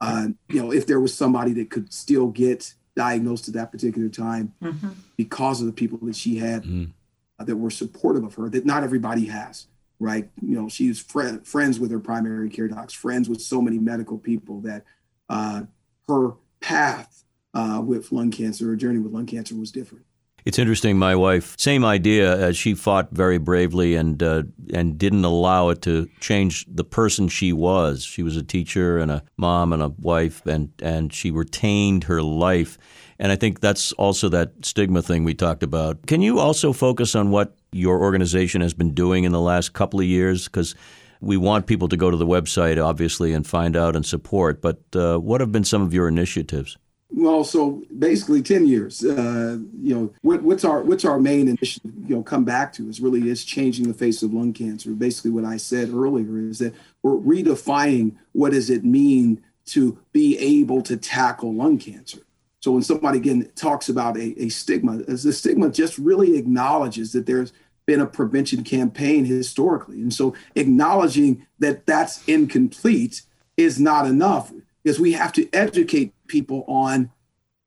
Uh, 0.00 0.28
you 0.48 0.60
know, 0.60 0.72
if 0.72 0.86
there 0.86 1.00
was 1.00 1.14
somebody 1.16 1.52
that 1.54 1.70
could 1.70 1.92
still 1.92 2.28
get 2.28 2.74
diagnosed 2.96 3.48
at 3.48 3.54
that 3.54 3.72
particular 3.72 4.08
time 4.08 4.52
mm-hmm. 4.62 4.90
because 5.16 5.60
of 5.60 5.66
the 5.66 5.72
people 5.72 5.98
that 6.02 6.14
she 6.14 6.36
had 6.36 6.62
mm-hmm. 6.62 7.44
that 7.44 7.56
were 7.56 7.70
supportive 7.70 8.24
of 8.24 8.34
her, 8.34 8.48
that 8.48 8.66
not 8.66 8.84
everybody 8.84 9.26
has. 9.26 9.66
Right, 10.00 10.28
you 10.42 10.60
know, 10.60 10.68
she's 10.68 11.00
fr- 11.00 11.38
friends 11.44 11.78
with 11.78 11.92
her 11.92 12.00
primary 12.00 12.50
care 12.50 12.66
docs, 12.66 12.92
friends 12.92 13.28
with 13.28 13.40
so 13.40 13.62
many 13.62 13.78
medical 13.78 14.18
people 14.18 14.60
that 14.62 14.84
uh, 15.30 15.62
her 16.08 16.32
path 16.60 17.24
uh, 17.54 17.80
with 17.82 18.10
lung 18.10 18.32
cancer, 18.32 18.66
her 18.66 18.76
journey 18.76 18.98
with 18.98 19.12
lung 19.12 19.24
cancer 19.24 19.54
was 19.54 19.70
different. 19.70 20.04
It's 20.44 20.58
interesting. 20.58 20.98
My 20.98 21.16
wife, 21.16 21.54
same 21.58 21.86
idea. 21.86 22.36
As 22.36 22.56
she 22.56 22.74
fought 22.74 23.08
very 23.12 23.38
bravely 23.38 23.94
and 23.94 24.22
uh, 24.22 24.42
and 24.74 24.98
didn't 24.98 25.24
allow 25.24 25.70
it 25.70 25.80
to 25.82 26.08
change 26.20 26.66
the 26.68 26.84
person 26.84 27.28
she 27.28 27.52
was. 27.52 28.04
She 28.04 28.22
was 28.22 28.36
a 28.36 28.42
teacher 28.42 28.98
and 28.98 29.10
a 29.10 29.22
mom 29.38 29.72
and 29.72 29.82
a 29.82 29.88
wife, 29.88 30.44
and 30.46 30.70
and 30.82 31.12
she 31.12 31.30
retained 31.30 32.04
her 32.04 32.22
life. 32.22 32.76
And 33.18 33.32
I 33.32 33.36
think 33.36 33.60
that's 33.60 33.92
also 33.92 34.28
that 34.30 34.52
stigma 34.66 35.00
thing 35.00 35.24
we 35.24 35.34
talked 35.34 35.62
about. 35.62 36.06
Can 36.06 36.20
you 36.20 36.38
also 36.40 36.72
focus 36.72 37.14
on 37.14 37.30
what 37.30 37.56
your 37.72 38.00
organization 38.00 38.60
has 38.60 38.74
been 38.74 38.92
doing 38.92 39.24
in 39.24 39.32
the 39.32 39.40
last 39.40 39.72
couple 39.72 40.00
of 40.00 40.06
years? 40.06 40.44
Because 40.44 40.74
we 41.20 41.38
want 41.38 41.66
people 41.66 41.88
to 41.88 41.96
go 41.96 42.10
to 42.10 42.16
the 42.16 42.26
website, 42.26 42.84
obviously, 42.84 43.32
and 43.32 43.46
find 43.46 43.76
out 43.76 43.96
and 43.96 44.04
support. 44.04 44.60
But 44.60 44.82
uh, 44.94 45.18
what 45.18 45.40
have 45.40 45.52
been 45.52 45.64
some 45.64 45.80
of 45.80 45.94
your 45.94 46.06
initiatives? 46.06 46.76
Well, 47.10 47.44
so 47.44 47.82
basically, 47.96 48.42
ten 48.42 48.66
years. 48.66 49.04
Uh, 49.04 49.58
you 49.80 49.94
know, 49.94 50.14
what, 50.22 50.42
what's 50.42 50.64
our 50.64 50.82
what's 50.82 51.04
our 51.04 51.20
main 51.20 51.48
initiative? 51.48 51.92
You 52.08 52.16
know, 52.16 52.22
come 52.22 52.44
back 52.44 52.72
to 52.74 52.88
is 52.88 53.00
really 53.00 53.28
is 53.28 53.44
changing 53.44 53.86
the 53.86 53.94
face 53.94 54.22
of 54.22 54.32
lung 54.32 54.52
cancer. 54.52 54.90
Basically, 54.90 55.30
what 55.30 55.44
I 55.44 55.56
said 55.56 55.90
earlier 55.90 56.38
is 56.38 56.58
that 56.58 56.74
we're 57.02 57.12
redefining 57.12 58.16
what 58.32 58.52
does 58.52 58.70
it 58.70 58.84
mean 58.84 59.42
to 59.66 59.98
be 60.12 60.36
able 60.38 60.82
to 60.82 60.96
tackle 60.96 61.54
lung 61.54 61.78
cancer. 61.78 62.20
So 62.60 62.72
when 62.72 62.82
somebody 62.82 63.18
again 63.18 63.50
talks 63.54 63.88
about 63.88 64.16
a, 64.16 64.42
a 64.42 64.48
stigma, 64.48 64.96
the 64.96 65.32
stigma 65.32 65.70
just 65.70 65.98
really 65.98 66.36
acknowledges 66.36 67.12
that 67.12 67.26
there's 67.26 67.52
been 67.86 68.00
a 68.00 68.06
prevention 68.06 68.64
campaign 68.64 69.24
historically, 69.24 70.00
and 70.00 70.12
so 70.12 70.34
acknowledging 70.54 71.46
that 71.58 71.86
that's 71.86 72.26
incomplete 72.26 73.22
is 73.56 73.78
not 73.78 74.06
enough 74.06 74.52
because 74.84 75.00
we 75.00 75.12
have 75.12 75.32
to 75.32 75.48
educate 75.52 76.14
people 76.26 76.64
on 76.68 77.10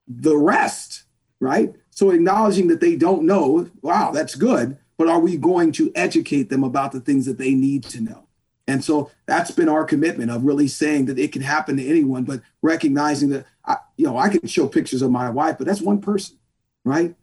the 0.07 0.37
rest, 0.37 1.03
right? 1.39 1.73
So 1.89 2.11
acknowledging 2.11 2.67
that 2.67 2.79
they 2.79 2.95
don't 2.95 3.23
know, 3.23 3.69
wow, 3.81 4.11
that's 4.11 4.35
good, 4.35 4.77
but 4.97 5.07
are 5.07 5.19
we 5.19 5.35
going 5.35 5.71
to 5.73 5.91
educate 5.95 6.49
them 6.49 6.63
about 6.63 6.91
the 6.91 7.01
things 7.01 7.25
that 7.25 7.39
they 7.39 7.53
need 7.53 7.83
to 7.85 8.01
know? 8.01 8.27
And 8.67 8.83
so 8.83 9.11
that's 9.25 9.51
been 9.51 9.69
our 9.69 9.85
commitment 9.85 10.29
of 10.29 10.43
really 10.43 10.67
saying 10.67 11.05
that 11.05 11.17
it 11.17 11.31
can 11.31 11.41
happen 11.41 11.77
to 11.77 11.87
anyone, 11.87 12.23
but 12.23 12.41
recognizing 12.61 13.29
that, 13.29 13.45
I, 13.65 13.77
you 13.95 14.05
know, 14.05 14.17
I 14.17 14.29
can 14.29 14.45
show 14.45 14.67
pictures 14.67 15.01
of 15.01 15.09
my 15.09 15.29
wife, 15.29 15.57
but 15.57 15.65
that's 15.65 15.81
one 15.81 16.01
person, 16.01 16.37
right? 16.83 17.15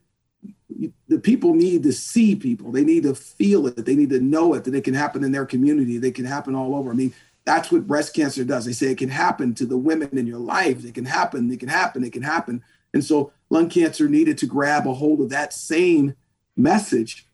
The 1.09 1.19
people 1.19 1.55
need 1.55 1.83
to 1.85 1.93
see 1.93 2.35
people. 2.35 2.73
They 2.73 2.85
need 2.85 3.05
to 3.05 3.15
feel 3.15 3.67
it. 3.67 3.85
They 3.85 3.95
need 3.95 4.11
to 4.11 4.21
know 4.21 4.55
it, 4.55 4.65
that 4.65 4.75
it 4.75 4.85
can 4.85 4.95
happen 4.95 5.23
in 5.23 5.33
their 5.33 5.47
community. 5.47 5.99
They 5.99 6.11
can 6.11 6.25
happen 6.25 6.55
all 6.55 6.75
over. 6.75 6.91
I 6.91 6.95
mean, 6.95 7.15
that's 7.45 7.71
what 7.71 7.87
breast 7.87 8.15
cancer 8.15 8.45
does. 8.45 8.65
They 8.65 8.73
say 8.73 8.87
it 8.87 8.99
can 8.99 9.11
happen 9.11 9.55
to 9.55 9.67
the 9.67 9.77
women 9.77 10.17
in 10.17 10.27
your 10.27 10.39
life. 10.39 10.85
It 10.85 10.95
can 10.95 11.05
happen. 11.05 11.51
It 11.51 11.61
can 11.61 11.69
happen. 11.69 12.05
It 12.05 12.13
can 12.13 12.23
happen. 12.23 12.63
And 12.93 13.05
so 13.05 13.33
lung 13.51 13.69
cancer 13.69 14.09
needed 14.09 14.39
to 14.39 14.47
grab 14.47 14.87
a 14.87 14.95
hold 14.95 15.21
of 15.21 15.31
that 15.31 15.53
same 15.53 16.15
message 16.57 17.27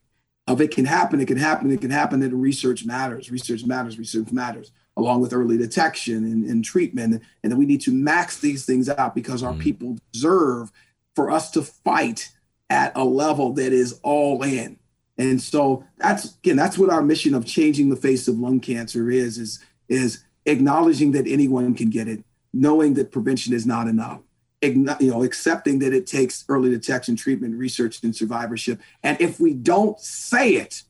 of 0.47 0.59
it 0.59 0.71
can 0.71 0.85
happen. 0.85 1.21
It 1.21 1.27
can 1.27 1.37
happen. 1.37 1.71
It 1.71 1.81
can 1.81 1.91
happen. 1.91 2.21
And 2.23 2.41
research 2.41 2.85
matters. 2.85 3.31
Research 3.31 3.65
matters. 3.65 3.97
Research 3.97 4.31
matters. 4.31 4.71
Along 4.97 5.21
with 5.21 5.33
early 5.33 5.57
detection 5.57 6.25
and, 6.25 6.43
and 6.43 6.65
treatment, 6.65 7.23
and 7.41 7.51
then 7.51 7.57
we 7.57 7.65
need 7.65 7.79
to 7.81 7.93
max 7.93 8.39
these 8.39 8.65
things 8.65 8.89
out 8.89 9.15
because 9.15 9.41
our 9.41 9.53
mm. 9.53 9.59
people 9.59 9.97
deserve 10.11 10.69
for 11.15 11.31
us 11.31 11.49
to 11.51 11.61
fight 11.61 12.29
at 12.69 12.91
a 12.95 13.03
level 13.05 13.53
that 13.53 13.71
is 13.71 13.99
all 14.03 14.43
in. 14.43 14.77
And 15.17 15.41
so 15.41 15.85
that's 15.97 16.35
again, 16.35 16.57
that's 16.57 16.77
what 16.77 16.89
our 16.89 17.01
mission 17.01 17.33
of 17.33 17.45
changing 17.45 17.89
the 17.89 17.95
face 17.95 18.27
of 18.27 18.37
lung 18.37 18.59
cancer 18.59 19.09
is. 19.09 19.37
Is 19.37 19.63
is 19.91 20.23
acknowledging 20.45 21.11
that 21.11 21.27
anyone 21.27 21.75
can 21.75 21.89
get 21.89 22.07
it, 22.07 22.23
knowing 22.53 22.95
that 22.95 23.11
prevention 23.11 23.53
is 23.53 23.65
not 23.65 23.87
enough, 23.87 24.21
you 24.61 25.11
know, 25.11 25.23
accepting 25.23 25.79
that 25.79 25.93
it 25.93 26.07
takes 26.07 26.45
early 26.47 26.69
detection, 26.69 27.15
treatment, 27.15 27.55
research, 27.55 28.01
and 28.03 28.15
survivorship. 28.15 28.79
And 29.03 29.19
if 29.19 29.39
we 29.39 29.53
don't 29.53 29.99
say 29.99 30.51
it, 30.51 30.83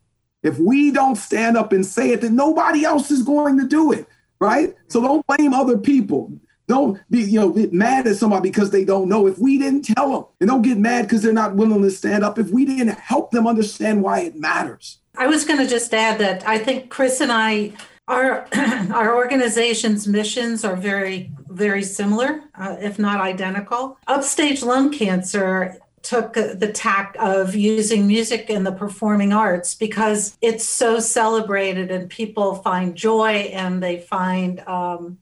if 0.43 0.59
we 0.59 0.91
don't 0.91 1.15
stand 1.15 1.57
up 1.57 1.71
and 1.71 1.85
say 1.85 2.11
it, 2.11 2.21
then 2.21 2.35
nobody 2.35 2.83
else 2.85 3.11
is 3.11 3.23
going 3.23 3.59
to 3.59 3.67
do 3.67 3.91
it, 3.91 4.07
right? 4.39 4.75
So 4.87 4.99
mm-hmm. 4.99 5.07
don't 5.07 5.27
blame 5.27 5.53
other 5.53 5.77
people. 5.77 6.31
Don't 6.67 6.99
be, 7.09 7.21
you 7.21 7.39
know, 7.39 7.69
mad 7.71 8.07
at 8.07 8.15
somebody 8.15 8.49
because 8.49 8.71
they 8.71 8.85
don't 8.85 9.09
know. 9.09 9.27
If 9.27 9.37
we 9.37 9.57
didn't 9.57 9.83
tell 9.83 10.11
them, 10.11 10.25
and 10.39 10.49
don't 10.49 10.61
get 10.61 10.77
mad 10.77 11.03
because 11.03 11.21
they're 11.21 11.33
not 11.33 11.55
willing 11.55 11.81
to 11.81 11.91
stand 11.91 12.23
up. 12.23 12.39
If 12.39 12.49
we 12.49 12.65
didn't 12.65 12.97
help 12.97 13.31
them 13.31 13.45
understand 13.45 14.01
why 14.01 14.21
it 14.21 14.35
matters. 14.37 14.99
I 15.17 15.27
was 15.27 15.43
going 15.43 15.59
to 15.59 15.67
just 15.67 15.93
add 15.93 16.19
that 16.19 16.47
I 16.47 16.57
think 16.57 16.89
Chris 16.89 17.19
and 17.19 17.31
I 17.31 17.73
our 18.11 18.47
our 18.93 19.15
organization's 19.15 20.07
missions 20.07 20.63
are 20.63 20.75
very 20.75 21.31
very 21.47 21.83
similar, 21.83 22.43
uh, 22.55 22.77
if 22.79 22.97
not 22.99 23.19
identical. 23.19 23.97
Upstage 24.07 24.63
lung 24.63 24.91
cancer 24.91 25.77
took 26.01 26.33
the 26.33 26.71
tack 26.73 27.15
of 27.19 27.53
using 27.53 28.07
music 28.07 28.49
in 28.49 28.63
the 28.63 28.71
performing 28.71 29.31
arts 29.33 29.75
because 29.75 30.37
it's 30.41 30.67
so 30.67 30.99
celebrated 30.99 31.91
and 31.91 32.09
people 32.09 32.55
find 32.55 32.95
joy 32.95 33.51
and 33.53 33.83
they 33.83 33.99
find 33.99 34.61
um, 34.61 35.19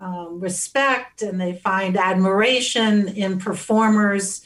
um, 0.00 0.40
respect 0.40 1.22
and 1.22 1.40
they 1.40 1.54
find 1.54 1.96
admiration 1.96 3.08
in 3.08 3.38
performers. 3.38 4.44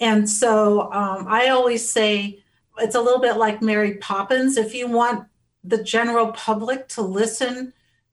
And 0.00 0.28
so 0.28 0.90
um, 0.92 1.26
I 1.28 1.48
always 1.48 1.86
say 1.86 2.42
it's 2.78 2.94
a 2.94 3.00
little 3.00 3.20
bit 3.20 3.36
like 3.36 3.60
Mary 3.60 3.98
Poppins. 3.98 4.56
If 4.56 4.74
you 4.74 4.88
want 4.88 5.26
the 5.64 5.82
general 5.82 6.32
public 6.32 6.88
to 6.88 7.02
listen 7.02 7.72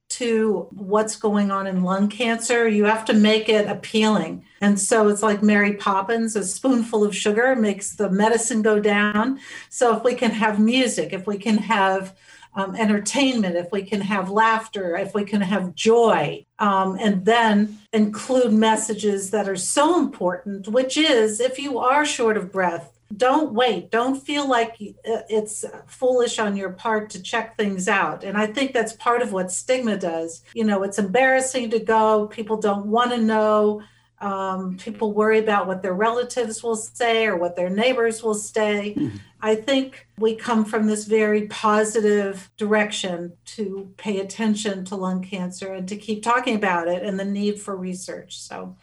to 0.09 0.67
what's 0.71 1.15
going 1.15 1.51
on 1.51 1.67
in 1.67 1.83
lung 1.83 2.09
cancer, 2.09 2.67
you 2.67 2.85
have 2.85 3.05
to 3.05 3.13
make 3.13 3.47
it 3.47 3.67
appealing. 3.67 4.43
And 4.59 4.79
so 4.79 5.07
it's 5.07 5.21
like 5.21 5.43
Mary 5.43 5.75
Poppins 5.75 6.35
a 6.35 6.43
spoonful 6.43 7.03
of 7.03 7.15
sugar 7.15 7.55
makes 7.55 7.95
the 7.95 8.09
medicine 8.09 8.61
go 8.61 8.79
down. 8.79 9.39
So 9.69 9.95
if 9.95 10.03
we 10.03 10.15
can 10.15 10.31
have 10.31 10.59
music, 10.59 11.13
if 11.13 11.27
we 11.27 11.37
can 11.37 11.57
have 11.59 12.15
um, 12.55 12.75
entertainment, 12.75 13.55
if 13.55 13.71
we 13.71 13.83
can 13.83 14.01
have 14.01 14.31
laughter, 14.31 14.97
if 14.97 15.13
we 15.13 15.23
can 15.23 15.41
have 15.41 15.75
joy, 15.75 16.45
um, 16.57 16.97
and 16.99 17.23
then 17.23 17.77
include 17.93 18.51
messages 18.51 19.29
that 19.29 19.47
are 19.47 19.55
so 19.55 19.99
important, 19.99 20.67
which 20.67 20.97
is 20.97 21.39
if 21.39 21.59
you 21.59 21.77
are 21.77 22.05
short 22.05 22.35
of 22.35 22.51
breath, 22.51 22.98
don't 23.15 23.53
wait. 23.53 23.89
Don't 23.89 24.15
feel 24.15 24.47
like 24.47 24.75
it's 24.79 25.65
foolish 25.87 26.37
on 26.37 26.55
your 26.55 26.71
part 26.71 27.09
to 27.11 27.21
check 27.21 27.57
things 27.57 27.87
out. 27.87 28.23
And 28.23 28.37
I 28.37 28.47
think 28.47 28.71
that's 28.71 28.93
part 28.93 29.21
of 29.21 29.31
what 29.31 29.51
stigma 29.51 29.97
does. 29.97 30.43
You 30.53 30.63
know, 30.63 30.83
it's 30.83 30.99
embarrassing 30.99 31.71
to 31.71 31.79
go, 31.79 32.27
people 32.27 32.57
don't 32.57 32.85
want 32.85 33.11
to 33.11 33.17
know. 33.17 33.81
Um, 34.21 34.77
people 34.77 35.13
worry 35.13 35.39
about 35.39 35.65
what 35.65 35.81
their 35.81 35.93
relatives 35.93 36.61
will 36.61 36.75
say 36.75 37.25
or 37.25 37.37
what 37.37 37.55
their 37.55 37.69
neighbors 37.69 38.21
will 38.21 38.35
say. 38.35 38.93
Mm-hmm. 38.95 39.17
I 39.41 39.55
think 39.55 40.07
we 40.17 40.35
come 40.35 40.65
from 40.65 40.87
this 40.87 41.05
very 41.05 41.47
positive 41.47 42.51
direction 42.57 43.33
to 43.45 43.93
pay 43.95 44.19
attention 44.19 44.83
to 44.85 44.97
lung 44.97 45.23
cancer 45.23 45.73
and 45.73 45.87
to 45.87 45.95
keep 45.95 46.21
talking 46.21 46.55
about 46.55 46.89
it 46.89 47.01
and 47.01 47.17
the 47.17 47.23
need 47.23 47.61
for 47.61 47.77
research. 47.77 48.37
So, 48.37 48.75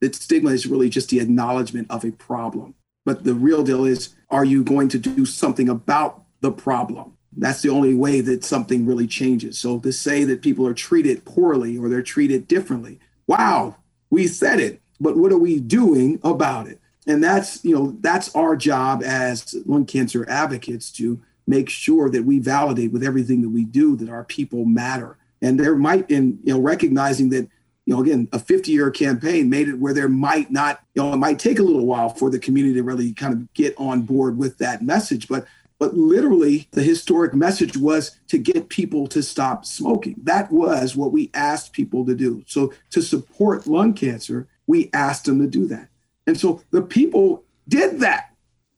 the 0.00 0.12
stigma 0.12 0.50
is 0.50 0.66
really 0.66 0.88
just 0.88 1.10
the 1.10 1.20
acknowledgement 1.20 1.88
of 1.88 2.04
a 2.04 2.10
problem 2.10 2.74
but 3.04 3.24
the 3.24 3.34
real 3.34 3.62
deal 3.62 3.84
is 3.84 4.14
are 4.30 4.44
you 4.44 4.64
going 4.64 4.88
to 4.88 4.98
do 4.98 5.26
something 5.26 5.68
about 5.68 6.22
the 6.40 6.52
problem? 6.52 7.16
That's 7.36 7.62
the 7.62 7.70
only 7.70 7.94
way 7.94 8.20
that 8.20 8.44
something 8.44 8.86
really 8.86 9.06
changes. 9.06 9.58
So 9.58 9.78
to 9.80 9.92
say 9.92 10.24
that 10.24 10.42
people 10.42 10.66
are 10.66 10.74
treated 10.74 11.24
poorly 11.24 11.78
or 11.78 11.88
they're 11.88 12.02
treated 12.02 12.46
differently, 12.46 13.00
wow, 13.26 13.76
we 14.10 14.26
said 14.26 14.60
it, 14.60 14.80
but 15.00 15.16
what 15.16 15.32
are 15.32 15.38
we 15.38 15.60
doing 15.60 16.20
about 16.22 16.66
it? 16.66 16.78
And 17.06 17.22
that's, 17.22 17.64
you 17.64 17.74
know, 17.74 17.96
that's 18.00 18.34
our 18.34 18.54
job 18.54 19.02
as 19.02 19.54
lung 19.66 19.86
cancer 19.86 20.28
advocates 20.28 20.90
to 20.92 21.20
make 21.46 21.68
sure 21.68 22.08
that 22.10 22.24
we 22.24 22.38
validate 22.38 22.92
with 22.92 23.02
everything 23.02 23.42
that 23.42 23.48
we 23.48 23.64
do 23.64 23.96
that 23.96 24.08
our 24.08 24.24
people 24.24 24.64
matter. 24.64 25.18
And 25.40 25.58
there 25.58 25.74
might, 25.74 26.08
in 26.10 26.38
you 26.44 26.54
know, 26.54 26.60
recognizing 26.60 27.30
that 27.30 27.48
you 27.84 27.94
know, 27.94 28.02
again, 28.02 28.28
a 28.32 28.38
50 28.38 28.70
year 28.70 28.90
campaign 28.90 29.50
made 29.50 29.68
it 29.68 29.78
where 29.78 29.94
there 29.94 30.08
might 30.08 30.50
not, 30.50 30.84
you 30.94 31.02
know, 31.02 31.12
it 31.12 31.16
might 31.16 31.38
take 31.38 31.58
a 31.58 31.64
little 31.64 31.86
while 31.86 32.10
for 32.10 32.30
the 32.30 32.38
community 32.38 32.74
to 32.74 32.82
really 32.82 33.12
kind 33.12 33.32
of 33.32 33.52
get 33.54 33.74
on 33.76 34.02
board 34.02 34.38
with 34.38 34.58
that 34.58 34.82
message. 34.82 35.28
But 35.28 35.46
but 35.78 35.94
literally 35.96 36.68
the 36.70 36.82
historic 36.82 37.34
message 37.34 37.76
was 37.76 38.16
to 38.28 38.38
get 38.38 38.68
people 38.68 39.08
to 39.08 39.20
stop 39.20 39.66
smoking. 39.66 40.14
That 40.22 40.52
was 40.52 40.94
what 40.94 41.10
we 41.10 41.28
asked 41.34 41.72
people 41.72 42.06
to 42.06 42.14
do. 42.14 42.44
So 42.46 42.72
to 42.90 43.02
support 43.02 43.66
lung 43.66 43.92
cancer, 43.92 44.46
we 44.68 44.90
asked 44.92 45.24
them 45.24 45.40
to 45.40 45.48
do 45.48 45.66
that. 45.66 45.88
And 46.24 46.38
so 46.38 46.62
the 46.70 46.82
people 46.82 47.42
did 47.66 47.98
that. 47.98 48.32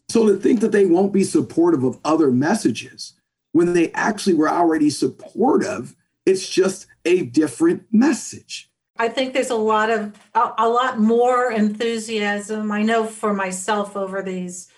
So 0.08 0.26
to 0.28 0.36
think 0.36 0.60
that 0.60 0.72
they 0.72 0.86
won't 0.86 1.12
be 1.12 1.24
supportive 1.24 1.84
of 1.84 1.98
other 2.06 2.30
messages 2.30 3.12
when 3.52 3.74
they 3.74 3.92
actually 3.92 4.34
were 4.34 4.48
already 4.48 4.88
supportive, 4.88 5.94
it's 6.24 6.48
just 6.48 6.86
a 7.04 7.26
different 7.26 7.84
message. 7.92 8.70
I 8.96 9.08
think 9.08 9.34
there's 9.34 9.50
a 9.50 9.56
lot 9.56 9.90
of 9.90 10.14
a, 10.34 10.52
a, 10.58 10.68
lot 10.68 11.00
more 11.00 11.50
enthusiasm. 11.50 12.70
I 12.70 12.82
know 12.82 13.06
for 13.06 13.34
myself 13.34 13.96
over 13.96 14.22
these 14.22 14.68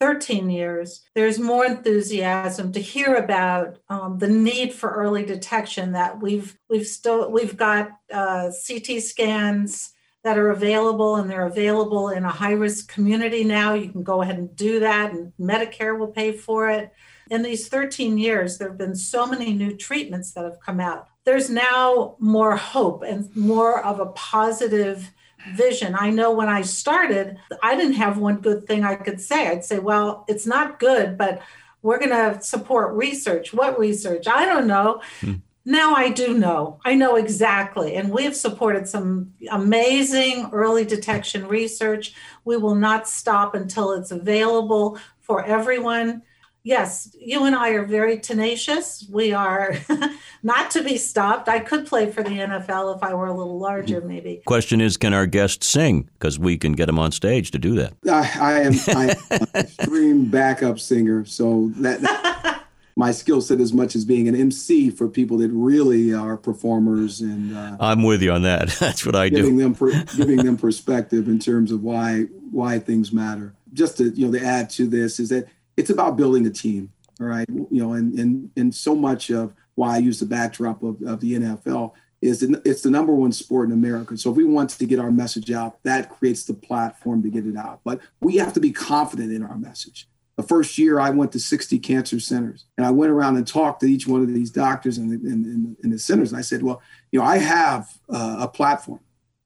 13 0.00 0.48
years, 0.48 1.02
there's 1.14 1.40
more 1.40 1.66
enthusiasm 1.66 2.70
to 2.72 2.80
hear 2.80 3.16
about 3.16 3.78
um, 3.88 4.18
the 4.18 4.28
need 4.28 4.72
for 4.72 4.90
early 4.90 5.24
detection. 5.24 5.92
That 5.92 6.20
we've 6.20 6.56
we've 6.70 6.86
still 6.86 7.30
we've 7.30 7.56
got 7.56 7.90
uh, 8.12 8.50
CT 8.66 9.02
scans 9.02 9.92
that 10.22 10.38
are 10.38 10.50
available, 10.50 11.16
and 11.16 11.28
they're 11.28 11.46
available 11.46 12.10
in 12.10 12.24
a 12.24 12.30
high 12.30 12.52
risk 12.52 12.92
community 12.92 13.42
now. 13.42 13.74
You 13.74 13.90
can 13.90 14.04
go 14.04 14.22
ahead 14.22 14.38
and 14.38 14.54
do 14.54 14.78
that, 14.80 15.12
and 15.12 15.32
Medicare 15.40 15.98
will 15.98 16.12
pay 16.12 16.30
for 16.30 16.70
it. 16.70 16.92
In 17.30 17.42
these 17.42 17.68
13 17.68 18.18
years, 18.18 18.58
there 18.58 18.68
have 18.68 18.78
been 18.78 18.94
so 18.94 19.26
many 19.26 19.52
new 19.52 19.76
treatments 19.76 20.32
that 20.32 20.44
have 20.44 20.60
come 20.60 20.78
out. 20.78 21.08
There's 21.24 21.48
now 21.48 22.16
more 22.18 22.56
hope 22.56 23.02
and 23.02 23.34
more 23.34 23.84
of 23.84 24.00
a 24.00 24.06
positive 24.06 25.10
vision. 25.54 25.94
I 25.98 26.10
know 26.10 26.32
when 26.32 26.48
I 26.48 26.62
started, 26.62 27.38
I 27.62 27.76
didn't 27.76 27.94
have 27.94 28.18
one 28.18 28.40
good 28.40 28.66
thing 28.66 28.84
I 28.84 28.94
could 28.94 29.20
say. 29.20 29.48
I'd 29.48 29.64
say, 29.64 29.78
well, 29.78 30.24
it's 30.28 30.46
not 30.46 30.78
good, 30.78 31.18
but 31.18 31.40
we're 31.82 31.98
going 31.98 32.10
to 32.10 32.40
support 32.40 32.94
research. 32.94 33.52
What 33.52 33.78
research? 33.78 34.26
I 34.26 34.46
don't 34.46 34.66
know. 34.66 35.02
Hmm. 35.20 35.34
Now 35.66 35.94
I 35.94 36.10
do 36.10 36.36
know. 36.36 36.78
I 36.84 36.94
know 36.94 37.16
exactly. 37.16 37.96
And 37.96 38.10
we 38.10 38.24
have 38.24 38.36
supported 38.36 38.86
some 38.86 39.32
amazing 39.50 40.50
early 40.52 40.84
detection 40.84 41.48
research. 41.48 42.14
We 42.44 42.58
will 42.58 42.74
not 42.74 43.08
stop 43.08 43.54
until 43.54 43.92
it's 43.92 44.10
available 44.10 44.98
for 45.20 45.42
everyone 45.44 46.22
yes, 46.64 47.14
you 47.20 47.44
and 47.44 47.54
I 47.54 47.70
are 47.70 47.84
very 47.84 48.18
tenacious. 48.18 49.06
We 49.08 49.32
are 49.32 49.76
not 50.42 50.70
to 50.72 50.82
be 50.82 50.96
stopped. 50.96 51.48
I 51.48 51.60
could 51.60 51.86
play 51.86 52.10
for 52.10 52.22
the 52.22 52.30
NFL 52.30 52.96
if 52.96 53.02
I 53.02 53.14
were 53.14 53.26
a 53.26 53.34
little 53.34 53.58
larger, 53.58 54.00
mm-hmm. 54.00 54.08
maybe. 54.08 54.42
Question 54.46 54.80
is, 54.80 54.96
can 54.96 55.14
our 55.14 55.26
guests 55.26 55.66
sing? 55.66 56.08
Because 56.14 56.38
we 56.38 56.58
can 56.58 56.72
get 56.72 56.86
them 56.86 56.98
on 56.98 57.12
stage 57.12 57.52
to 57.52 57.58
do 57.58 57.74
that. 57.76 57.92
I, 58.10 58.30
I 58.40 58.52
am 58.62 58.72
I 58.88 59.04
am 59.10 59.16
an 59.30 59.48
extreme 59.54 60.24
backup 60.26 60.80
singer, 60.80 61.24
so 61.26 61.70
that, 61.76 62.00
that 62.00 62.64
my 62.96 63.12
skill 63.12 63.40
set 63.40 63.60
as 63.60 63.72
much 63.72 63.94
as 63.94 64.04
being 64.04 64.26
an 64.26 64.34
MC 64.34 64.90
for 64.90 65.08
people 65.08 65.38
that 65.38 65.50
really 65.50 66.14
are 66.14 66.36
performers 66.36 67.20
and. 67.20 67.56
Uh, 67.56 67.76
I'm 67.78 68.02
with 68.02 68.22
you 68.22 68.32
on 68.32 68.42
that. 68.42 68.68
That's 68.80 69.04
what 69.04 69.14
I 69.14 69.28
giving 69.28 69.58
do. 69.58 69.74
Them 69.74 70.04
giving 70.16 70.38
them 70.38 70.56
perspective 70.56 71.28
in 71.28 71.38
terms 71.38 71.70
of 71.70 71.82
why 71.82 72.22
why 72.50 72.78
things 72.78 73.12
matter. 73.12 73.54
Just 73.74 73.98
to 73.98 74.10
you 74.10 74.26
know 74.26 74.38
to 74.38 74.44
add 74.44 74.70
to 74.70 74.86
this 74.86 75.20
is 75.20 75.28
that 75.28 75.48
it's 75.76 75.90
about 75.90 76.16
building 76.16 76.46
a 76.46 76.50
team. 76.50 76.90
All 77.20 77.26
right. 77.26 77.48
You 77.48 77.68
know, 77.70 77.92
and 77.92 78.18
and 78.18 78.50
and 78.56 78.74
so 78.74 78.94
much 78.94 79.30
of 79.30 79.52
why 79.74 79.94
I 79.94 79.98
use 79.98 80.20
the 80.20 80.26
backdrop 80.26 80.82
of, 80.82 81.00
of 81.02 81.20
the 81.20 81.34
NFL 81.34 81.92
is 82.24 82.42
it's 82.42 82.82
the 82.82 82.90
number 82.90 83.14
one 83.14 83.32
sport 83.32 83.68
in 83.68 83.74
America. 83.74 84.16
So 84.16 84.30
if 84.30 84.36
we 84.36 84.44
want 84.44 84.70
to 84.70 84.86
get 84.86 84.98
our 84.98 85.10
message 85.10 85.50
out, 85.50 85.82
that 85.82 86.08
creates 86.08 86.44
the 86.44 86.54
platform 86.54 87.22
to 87.22 87.28
get 87.28 87.46
it 87.46 87.56
out. 87.56 87.80
But 87.84 88.00
we 88.20 88.36
have 88.36 88.54
to 88.54 88.60
be 88.60 88.72
confident 88.72 89.32
in 89.32 89.42
our 89.42 89.58
message. 89.58 90.08
The 90.36 90.42
first 90.42 90.78
year 90.78 90.98
I 90.98 91.10
went 91.10 91.32
to 91.32 91.38
60 91.38 91.78
cancer 91.80 92.18
centers 92.18 92.64
and 92.76 92.86
I 92.86 92.90
went 92.90 93.12
around 93.12 93.36
and 93.36 93.46
talked 93.46 93.80
to 93.80 93.86
each 93.86 94.08
one 94.08 94.22
of 94.22 94.32
these 94.32 94.50
doctors 94.50 94.98
in 94.98 95.08
the, 95.08 95.14
in, 95.14 95.76
in 95.84 95.90
the 95.90 95.98
centers. 95.98 96.32
And 96.32 96.38
I 96.38 96.42
said, 96.42 96.62
well, 96.62 96.82
you 97.12 97.20
know, 97.20 97.26
I 97.26 97.38
have 97.38 97.92
uh, 98.08 98.38
a 98.40 98.48
platform. 98.48 99.00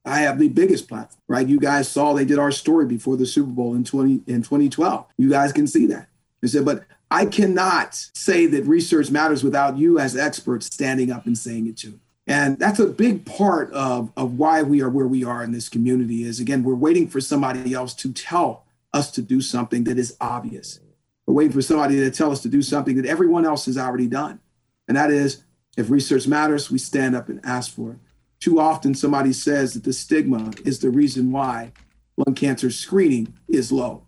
I 0.05 0.21
have 0.21 0.39
the 0.39 0.49
biggest 0.49 0.89
platform, 0.89 1.21
right? 1.29 1.47
You 1.47 1.59
guys 1.61 1.89
saw 1.89 2.15
they 2.15 2.25
did 2.25 2.39
our 2.39 2.53
story 2.53 2.87
before 2.87 3.17
the 3.17 3.27
Super 3.27 3.51
Bowl 3.51 3.75
in 3.75 3.85
20 3.85 4.23
in 4.27 4.43
2012. 4.43 5.05
You 5.19 5.29
guys 5.29 5.53
can 5.53 5.67
see 5.67 5.87
that. 5.87 6.08
I 6.43 6.47
said, 6.47 6.65
but 6.65 6.85
I 7.11 7.27
cannot 7.27 7.95
say 7.95 8.47
that 8.47 8.65
research 8.65 9.11
matters 9.11 9.43
without 9.43 9.79
you 9.79 9.99
as 9.99 10.17
experts 10.17 10.67
standing 10.67 11.11
up 11.11 11.27
and 11.27 11.37
saying 11.37 11.67
it 11.67 11.77
too. 11.77 11.99
And 12.27 12.59
that's 12.59 12.79
a 12.79 12.87
big 12.87 13.25
part 13.25 13.73
of, 13.73 14.13
of 14.17 14.35
why 14.35 14.63
we 14.63 14.83
are 14.83 14.91
where 14.91 15.07
we 15.07 15.25
are 15.25 15.43
in 15.43 15.53
this 15.53 15.69
community 15.69 16.25
is 16.25 16.41
again, 16.41 16.63
we're 16.63 16.75
waiting 16.75 17.09
for 17.09 17.21
somebody 17.21 17.73
else 17.73 17.95
to 17.95 18.13
tell 18.13 18.67
us 18.93 19.11
to 19.13 19.23
do 19.23 19.41
something 19.41 19.85
that 19.85 19.99
is 19.99 20.17
obvious. 20.21 20.81
We're 21.27 21.35
waiting 21.35 21.53
for 21.53 21.63
somebody 21.63 21.97
to 21.97 22.11
tell 22.11 22.31
us 22.31 22.43
to 22.43 22.49
do 22.49 22.61
something 22.61 22.97
that 22.97 23.07
everyone 23.07 23.47
else 23.47 23.65
has 23.67 23.79
already 23.79 24.07
done. 24.07 24.41
And 24.87 24.97
that 24.97 25.11
is 25.11 25.43
if 25.79 25.91
research 25.91 26.27
matters, 26.27 26.71
we 26.71 26.79
stand 26.79 27.17
up 27.17 27.29
and 27.31 27.41
ask 27.45 27.75
for 27.75 27.93
it. 27.93 27.99
Too 28.41 28.61
often 28.61 28.95
somebody 28.95 29.33
says 29.33 29.73
that 29.75 29.85
the 29.85 29.93
stigma 29.93 30.51
is 30.65 30.81
the 30.81 30.91
reason 30.91 31.33
why 31.33 31.73
lung 32.17 32.35
cancer 32.35 32.71
screening 32.71 33.33
is 33.49 33.73
low 33.73 34.03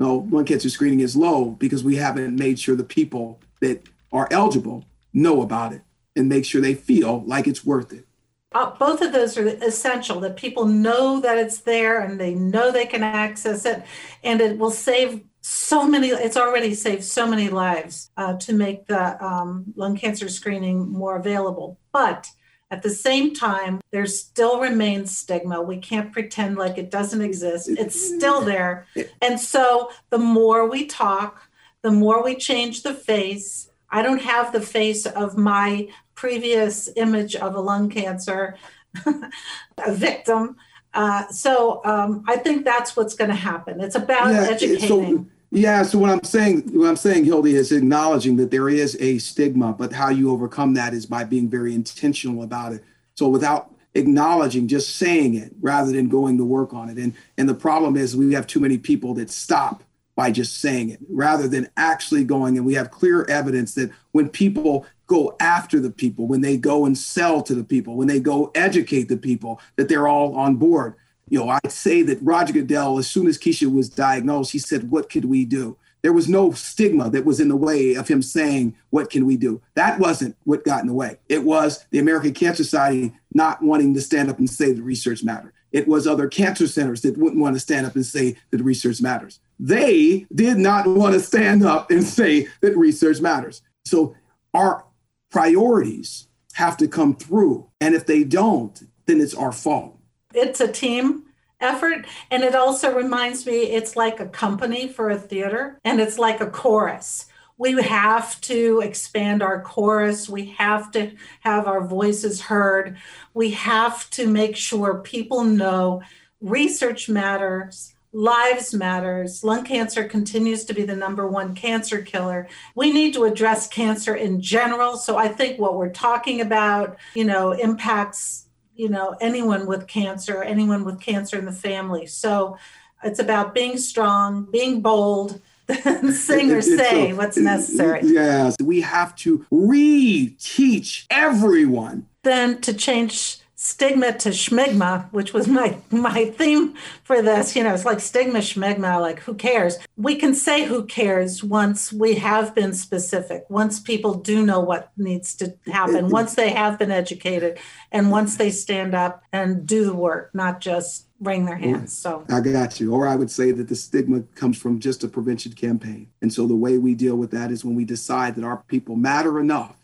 no, 0.00 0.26
lung 0.30 0.44
cancer 0.44 0.68
screening 0.68 1.00
is 1.00 1.16
low 1.16 1.50
because 1.50 1.84
we 1.84 1.96
haven't 1.96 2.36
made 2.36 2.58
sure 2.58 2.76
the 2.76 2.84
people 2.84 3.40
that 3.60 3.88
are 4.12 4.28
eligible 4.30 4.84
know 5.12 5.42
about 5.42 5.72
it 5.72 5.82
and 6.16 6.28
make 6.28 6.44
sure 6.44 6.60
they 6.60 6.74
feel 6.74 7.22
like 7.26 7.46
it's 7.46 7.64
worth 7.64 7.92
it. 7.92 8.06
Uh, 8.52 8.70
both 8.76 9.02
of 9.02 9.12
those 9.12 9.36
are 9.36 9.46
essential 9.46 10.20
that 10.20 10.36
people 10.36 10.64
know 10.64 11.20
that 11.20 11.38
it's 11.38 11.58
there 11.58 12.00
and 12.00 12.20
they 12.20 12.34
know 12.34 12.70
they 12.70 12.86
can 12.86 13.02
access 13.02 13.64
it 13.64 13.82
and 14.22 14.40
it 14.40 14.56
will 14.58 14.70
save 14.70 15.24
so 15.40 15.86
many 15.86 16.08
it's 16.08 16.36
already 16.36 16.72
saved 16.72 17.04
so 17.04 17.26
many 17.26 17.50
lives 17.50 18.10
uh, 18.16 18.34
to 18.34 18.54
make 18.54 18.86
the 18.86 19.22
um, 19.22 19.64
lung 19.76 19.96
cancer 19.96 20.28
screening 20.28 20.90
more 20.90 21.16
available 21.16 21.78
but 21.92 22.30
at 22.70 22.82
the 22.82 22.90
same 22.90 23.34
time, 23.34 23.80
there 23.92 24.06
still 24.06 24.60
remains 24.60 25.16
stigma. 25.16 25.62
We 25.62 25.78
can't 25.78 26.12
pretend 26.12 26.56
like 26.56 26.78
it 26.78 26.90
doesn't 26.90 27.20
exist. 27.20 27.68
It's 27.68 28.14
still 28.14 28.40
there. 28.40 28.86
And 29.22 29.38
so 29.38 29.90
the 30.10 30.18
more 30.18 30.68
we 30.68 30.86
talk, 30.86 31.48
the 31.82 31.90
more 31.90 32.24
we 32.24 32.34
change 32.34 32.82
the 32.82 32.94
face. 32.94 33.70
I 33.90 34.02
don't 34.02 34.22
have 34.22 34.52
the 34.52 34.60
face 34.60 35.06
of 35.06 35.36
my 35.36 35.88
previous 36.14 36.88
image 36.96 37.36
of 37.36 37.54
a 37.54 37.60
lung 37.60 37.90
cancer 37.90 38.56
a 39.06 39.92
victim. 39.92 40.56
Uh, 40.92 41.26
so 41.28 41.80
um, 41.84 42.24
I 42.26 42.36
think 42.36 42.64
that's 42.64 42.96
what's 42.96 43.14
going 43.14 43.30
to 43.30 43.36
happen. 43.36 43.80
It's 43.80 43.96
about 43.96 44.32
yeah, 44.32 44.48
educating. 44.50 44.88
So, 44.88 45.26
yeah. 45.54 45.82
So 45.84 45.98
what 45.98 46.10
I'm 46.10 46.24
saying, 46.24 46.62
what 46.74 46.88
I'm 46.88 46.96
saying, 46.96 47.24
Hildy, 47.24 47.54
is 47.54 47.70
acknowledging 47.70 48.36
that 48.36 48.50
there 48.50 48.68
is 48.68 48.96
a 49.00 49.18
stigma, 49.18 49.72
but 49.72 49.92
how 49.92 50.08
you 50.08 50.30
overcome 50.30 50.74
that 50.74 50.92
is 50.92 51.06
by 51.06 51.24
being 51.24 51.48
very 51.48 51.74
intentional 51.74 52.42
about 52.42 52.72
it. 52.72 52.82
So 53.14 53.28
without 53.28 53.72
acknowledging, 53.94 54.66
just 54.66 54.96
saying 54.96 55.34
it 55.34 55.52
rather 55.60 55.92
than 55.92 56.08
going 56.08 56.38
to 56.38 56.44
work 56.44 56.74
on 56.74 56.90
it. 56.90 56.98
And 56.98 57.14
and 57.38 57.48
the 57.48 57.54
problem 57.54 57.96
is 57.96 58.16
we 58.16 58.34
have 58.34 58.46
too 58.48 58.60
many 58.60 58.78
people 58.78 59.14
that 59.14 59.30
stop 59.30 59.84
by 60.16 60.30
just 60.30 60.58
saying 60.60 60.90
it 60.90 61.00
rather 61.08 61.46
than 61.46 61.68
actually 61.76 62.24
going. 62.24 62.56
And 62.56 62.66
we 62.66 62.74
have 62.74 62.90
clear 62.90 63.24
evidence 63.24 63.74
that 63.74 63.90
when 64.12 64.28
people 64.28 64.86
go 65.06 65.36
after 65.38 65.78
the 65.78 65.90
people, 65.90 66.26
when 66.26 66.40
they 66.40 66.56
go 66.56 66.84
and 66.84 66.98
sell 66.98 67.42
to 67.42 67.54
the 67.54 67.64
people, 67.64 67.96
when 67.96 68.08
they 68.08 68.20
go 68.20 68.50
educate 68.54 69.08
the 69.08 69.16
people, 69.16 69.60
that 69.76 69.88
they're 69.88 70.08
all 70.08 70.34
on 70.36 70.56
board 70.56 70.94
you 71.34 71.40
know, 71.40 71.48
I'd 71.48 71.72
say 71.72 72.02
that 72.02 72.22
Roger 72.22 72.52
Goodell, 72.52 72.96
as 72.96 73.08
soon 73.08 73.26
as 73.26 73.38
Keisha 73.38 73.68
was 73.68 73.88
diagnosed, 73.88 74.52
he 74.52 74.60
said, 74.60 74.92
What 74.92 75.10
could 75.10 75.24
we 75.24 75.44
do? 75.44 75.76
There 76.02 76.12
was 76.12 76.28
no 76.28 76.52
stigma 76.52 77.10
that 77.10 77.24
was 77.24 77.40
in 77.40 77.48
the 77.48 77.56
way 77.56 77.94
of 77.94 78.06
him 78.06 78.22
saying, 78.22 78.76
What 78.90 79.10
can 79.10 79.26
we 79.26 79.36
do? 79.36 79.60
That 79.74 79.98
wasn't 79.98 80.36
what 80.44 80.64
got 80.64 80.82
in 80.82 80.86
the 80.86 80.94
way. 80.94 81.16
It 81.28 81.42
was 81.42 81.84
the 81.90 81.98
American 81.98 82.34
Cancer 82.34 82.62
Society 82.62 83.14
not 83.34 83.60
wanting 83.62 83.94
to 83.94 84.00
stand 84.00 84.30
up 84.30 84.38
and 84.38 84.48
say 84.48 84.70
the 84.70 84.84
research 84.84 85.24
matter. 85.24 85.52
It 85.72 85.88
was 85.88 86.06
other 86.06 86.28
cancer 86.28 86.68
centers 86.68 87.00
that 87.00 87.18
wouldn't 87.18 87.42
want 87.42 87.56
to 87.56 87.60
stand 87.60 87.84
up 87.84 87.96
and 87.96 88.06
say 88.06 88.36
that 88.52 88.62
research 88.62 89.02
matters. 89.02 89.40
They 89.58 90.26
did 90.32 90.58
not 90.58 90.86
want 90.86 91.14
to 91.14 91.20
stand 91.20 91.64
up 91.64 91.90
and 91.90 92.04
say 92.04 92.46
that 92.60 92.76
research 92.76 93.20
matters. 93.20 93.60
So 93.84 94.14
our 94.54 94.84
priorities 95.32 96.28
have 96.52 96.76
to 96.76 96.86
come 96.86 97.16
through. 97.16 97.68
And 97.80 97.96
if 97.96 98.06
they 98.06 98.22
don't, 98.22 98.80
then 99.06 99.20
it's 99.20 99.34
our 99.34 99.50
fault 99.50 99.98
it's 100.34 100.60
a 100.60 100.70
team 100.70 101.23
effort 101.64 102.06
and 102.30 102.42
it 102.42 102.54
also 102.54 102.94
reminds 102.94 103.46
me 103.46 103.62
it's 103.62 103.96
like 103.96 104.20
a 104.20 104.28
company 104.28 104.86
for 104.86 105.10
a 105.10 105.18
theater 105.18 105.80
and 105.84 106.00
it's 106.00 106.18
like 106.18 106.40
a 106.40 106.50
chorus. 106.50 107.26
We 107.56 107.80
have 107.82 108.40
to 108.42 108.80
expand 108.80 109.42
our 109.42 109.62
chorus. 109.62 110.28
We 110.28 110.46
have 110.58 110.90
to 110.92 111.12
have 111.40 111.66
our 111.68 111.86
voices 111.86 112.40
heard. 112.40 112.96
We 113.32 113.50
have 113.50 114.10
to 114.10 114.26
make 114.26 114.56
sure 114.56 114.98
people 114.98 115.44
know 115.44 116.02
research 116.40 117.08
matters 117.08 117.94
lives 118.14 118.72
matters. 118.72 119.42
Lung 119.42 119.64
cancer 119.64 120.04
continues 120.04 120.64
to 120.66 120.72
be 120.72 120.84
the 120.84 120.94
number 120.94 121.26
one 121.26 121.54
cancer 121.54 122.00
killer. 122.00 122.48
We 122.76 122.92
need 122.92 123.12
to 123.14 123.24
address 123.24 123.66
cancer 123.66 124.14
in 124.14 124.40
general. 124.40 124.96
So 124.96 125.16
i 125.16 125.26
think 125.26 125.58
what 125.58 125.76
we're 125.76 125.90
talking 125.90 126.40
about 126.40 126.96
you 127.14 127.24
know 127.24 127.52
impacts 127.52 128.43
you 128.76 128.88
know 128.88 129.16
anyone 129.20 129.66
with 129.66 129.86
cancer 129.86 130.42
anyone 130.42 130.84
with 130.84 131.00
cancer 131.00 131.38
in 131.38 131.44
the 131.44 131.52
family. 131.52 132.06
So 132.06 132.56
it's 133.02 133.18
about 133.18 133.54
being 133.54 133.78
strong 133.78 134.44
being 134.50 134.80
bold 134.80 135.40
sing 136.12 136.50
or 136.50 136.60
say 136.60 137.10
so, 137.10 137.16
what's 137.16 137.36
necessary. 137.36 138.00
Yes 138.04 138.56
we 138.60 138.80
have 138.82 139.14
to 139.16 139.46
re-teach 139.50 141.06
everyone. 141.10 142.06
Then 142.22 142.60
to 142.62 142.72
change 142.72 143.38
stigma 143.64 144.12
to 144.12 144.28
schmigma, 144.28 145.10
which 145.10 145.32
was 145.32 145.48
my 145.48 145.78
my 145.90 146.26
theme 146.26 146.74
for 147.02 147.22
this. 147.22 147.56
You 147.56 147.64
know, 147.64 147.72
it's 147.72 147.86
like 147.86 147.98
stigma 147.98 148.40
schmigma, 148.40 149.00
like 149.00 149.20
who 149.20 149.34
cares? 149.34 149.78
We 149.96 150.16
can 150.16 150.34
say 150.34 150.64
who 150.64 150.84
cares 150.84 151.42
once 151.42 151.90
we 151.90 152.16
have 152.16 152.54
been 152.54 152.74
specific, 152.74 153.46
once 153.48 153.80
people 153.80 154.14
do 154.14 154.44
know 154.44 154.60
what 154.60 154.92
needs 154.98 155.34
to 155.36 155.56
happen, 155.66 156.10
once 156.10 156.34
they 156.34 156.50
have 156.50 156.78
been 156.78 156.90
educated, 156.90 157.58
and 157.90 158.10
once 158.10 158.36
they 158.36 158.50
stand 158.50 158.94
up 158.94 159.22
and 159.32 159.66
do 159.66 159.86
the 159.86 159.94
work, 159.94 160.34
not 160.34 160.60
just 160.60 161.06
wring 161.20 161.46
their 161.46 161.56
hands. 161.56 161.96
So 161.96 162.26
I 162.28 162.40
got 162.40 162.80
you. 162.80 162.92
Or 162.92 163.08
I 163.08 163.16
would 163.16 163.30
say 163.30 163.50
that 163.50 163.68
the 163.68 163.76
stigma 163.76 164.24
comes 164.34 164.58
from 164.58 164.78
just 164.78 165.02
a 165.04 165.08
prevention 165.08 165.52
campaign. 165.54 166.10
And 166.20 166.30
so 166.30 166.46
the 166.46 166.54
way 166.54 166.76
we 166.76 166.94
deal 166.94 167.16
with 167.16 167.30
that 167.30 167.50
is 167.50 167.64
when 167.64 167.76
we 167.76 167.86
decide 167.86 168.34
that 168.34 168.44
our 168.44 168.62
people 168.68 168.94
matter 168.94 169.40
enough 169.40 169.74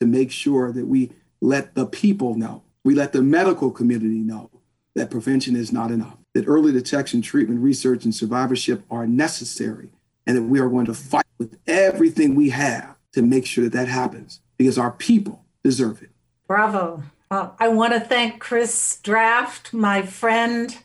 to 0.00 0.06
make 0.06 0.30
sure 0.30 0.70
that 0.70 0.86
we 0.86 1.12
let 1.40 1.74
the 1.74 1.86
people 1.86 2.34
know 2.34 2.62
we 2.84 2.94
let 2.94 3.12
the 3.12 3.22
medical 3.22 3.70
community 3.70 4.18
know 4.18 4.50
that 4.94 5.10
prevention 5.10 5.56
is 5.56 5.72
not 5.72 5.90
enough, 5.90 6.16
that 6.34 6.46
early 6.46 6.72
detection, 6.72 7.22
treatment, 7.22 7.60
research, 7.60 8.04
and 8.04 8.14
survivorship 8.14 8.82
are 8.90 9.06
necessary, 9.06 9.90
and 10.26 10.36
that 10.36 10.42
we 10.42 10.60
are 10.60 10.68
going 10.68 10.86
to 10.86 10.94
fight 10.94 11.26
with 11.38 11.58
everything 11.66 12.34
we 12.34 12.50
have 12.50 12.96
to 13.12 13.22
make 13.22 13.46
sure 13.46 13.64
that 13.64 13.72
that 13.72 13.88
happens 13.88 14.40
because 14.56 14.78
our 14.78 14.90
people 14.90 15.44
deserve 15.64 16.02
it. 16.02 16.10
Bravo. 16.46 17.02
Well, 17.30 17.56
I 17.58 17.68
want 17.68 17.94
to 17.94 18.00
thank 18.00 18.40
Chris 18.40 18.98
Draft, 19.02 19.72
my 19.72 20.02
friend, 20.02 20.76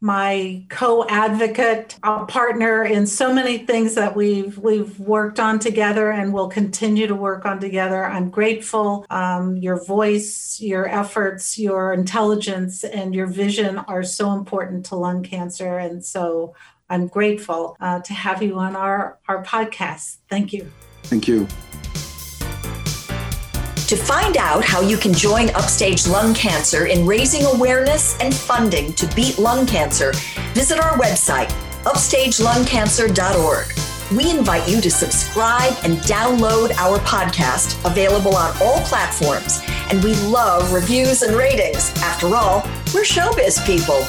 my 0.00 0.64
co-advocate, 0.68 1.98
a 2.02 2.26
partner 2.26 2.84
in 2.84 3.06
so 3.06 3.32
many 3.32 3.58
things 3.58 3.94
that 3.94 4.14
we've 4.14 4.58
we've 4.58 4.98
worked 5.00 5.40
on 5.40 5.58
together 5.58 6.10
and 6.10 6.32
will 6.32 6.48
continue 6.48 7.06
to 7.06 7.14
work 7.14 7.46
on 7.46 7.58
together. 7.60 8.04
I'm 8.04 8.30
grateful. 8.30 9.06
Um, 9.10 9.56
your 9.56 9.82
voice, 9.82 10.60
your 10.60 10.86
efforts, 10.86 11.58
your 11.58 11.92
intelligence, 11.92 12.84
and 12.84 13.14
your 13.14 13.26
vision 13.26 13.78
are 13.78 14.02
so 14.02 14.32
important 14.32 14.86
to 14.86 14.96
lung 14.96 15.22
cancer, 15.22 15.78
and 15.78 16.04
so 16.04 16.54
I'm 16.88 17.08
grateful 17.08 17.76
uh, 17.80 18.00
to 18.00 18.12
have 18.12 18.42
you 18.42 18.58
on 18.58 18.76
our 18.76 19.18
our 19.28 19.42
podcast. 19.44 20.18
Thank 20.28 20.52
you. 20.52 20.70
Thank 21.04 21.26
you. 21.26 21.48
To 23.86 23.96
find 23.96 24.36
out 24.36 24.64
how 24.64 24.80
you 24.80 24.96
can 24.96 25.12
join 25.12 25.48
Upstage 25.50 26.08
Lung 26.08 26.34
Cancer 26.34 26.86
in 26.86 27.06
raising 27.06 27.44
awareness 27.44 28.18
and 28.18 28.34
funding 28.34 28.92
to 28.94 29.06
beat 29.14 29.38
lung 29.38 29.64
cancer, 29.64 30.12
visit 30.54 30.80
our 30.80 30.98
website, 30.98 31.50
upstagelungcancer.org. 31.84 33.66
We 34.16 34.28
invite 34.36 34.68
you 34.68 34.80
to 34.80 34.90
subscribe 34.90 35.72
and 35.84 35.98
download 35.98 36.72
our 36.72 36.98
podcast, 36.98 37.78
available 37.88 38.34
on 38.34 38.60
all 38.60 38.80
platforms. 38.80 39.60
And 39.92 40.02
we 40.02 40.16
love 40.16 40.72
reviews 40.72 41.22
and 41.22 41.36
ratings. 41.36 41.92
After 42.02 42.34
all, 42.34 42.62
we're 42.92 43.02
showbiz 43.02 43.64
people. 43.64 44.04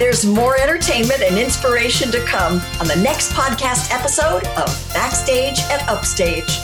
There's 0.00 0.26
more 0.26 0.58
entertainment 0.58 1.22
and 1.22 1.38
inspiration 1.38 2.10
to 2.10 2.18
come 2.24 2.60
on 2.80 2.88
the 2.88 3.00
next 3.00 3.30
podcast 3.34 3.94
episode 3.94 4.44
of 4.56 4.66
Backstage 4.92 5.60
at 5.70 5.88
Upstage. 5.88 6.58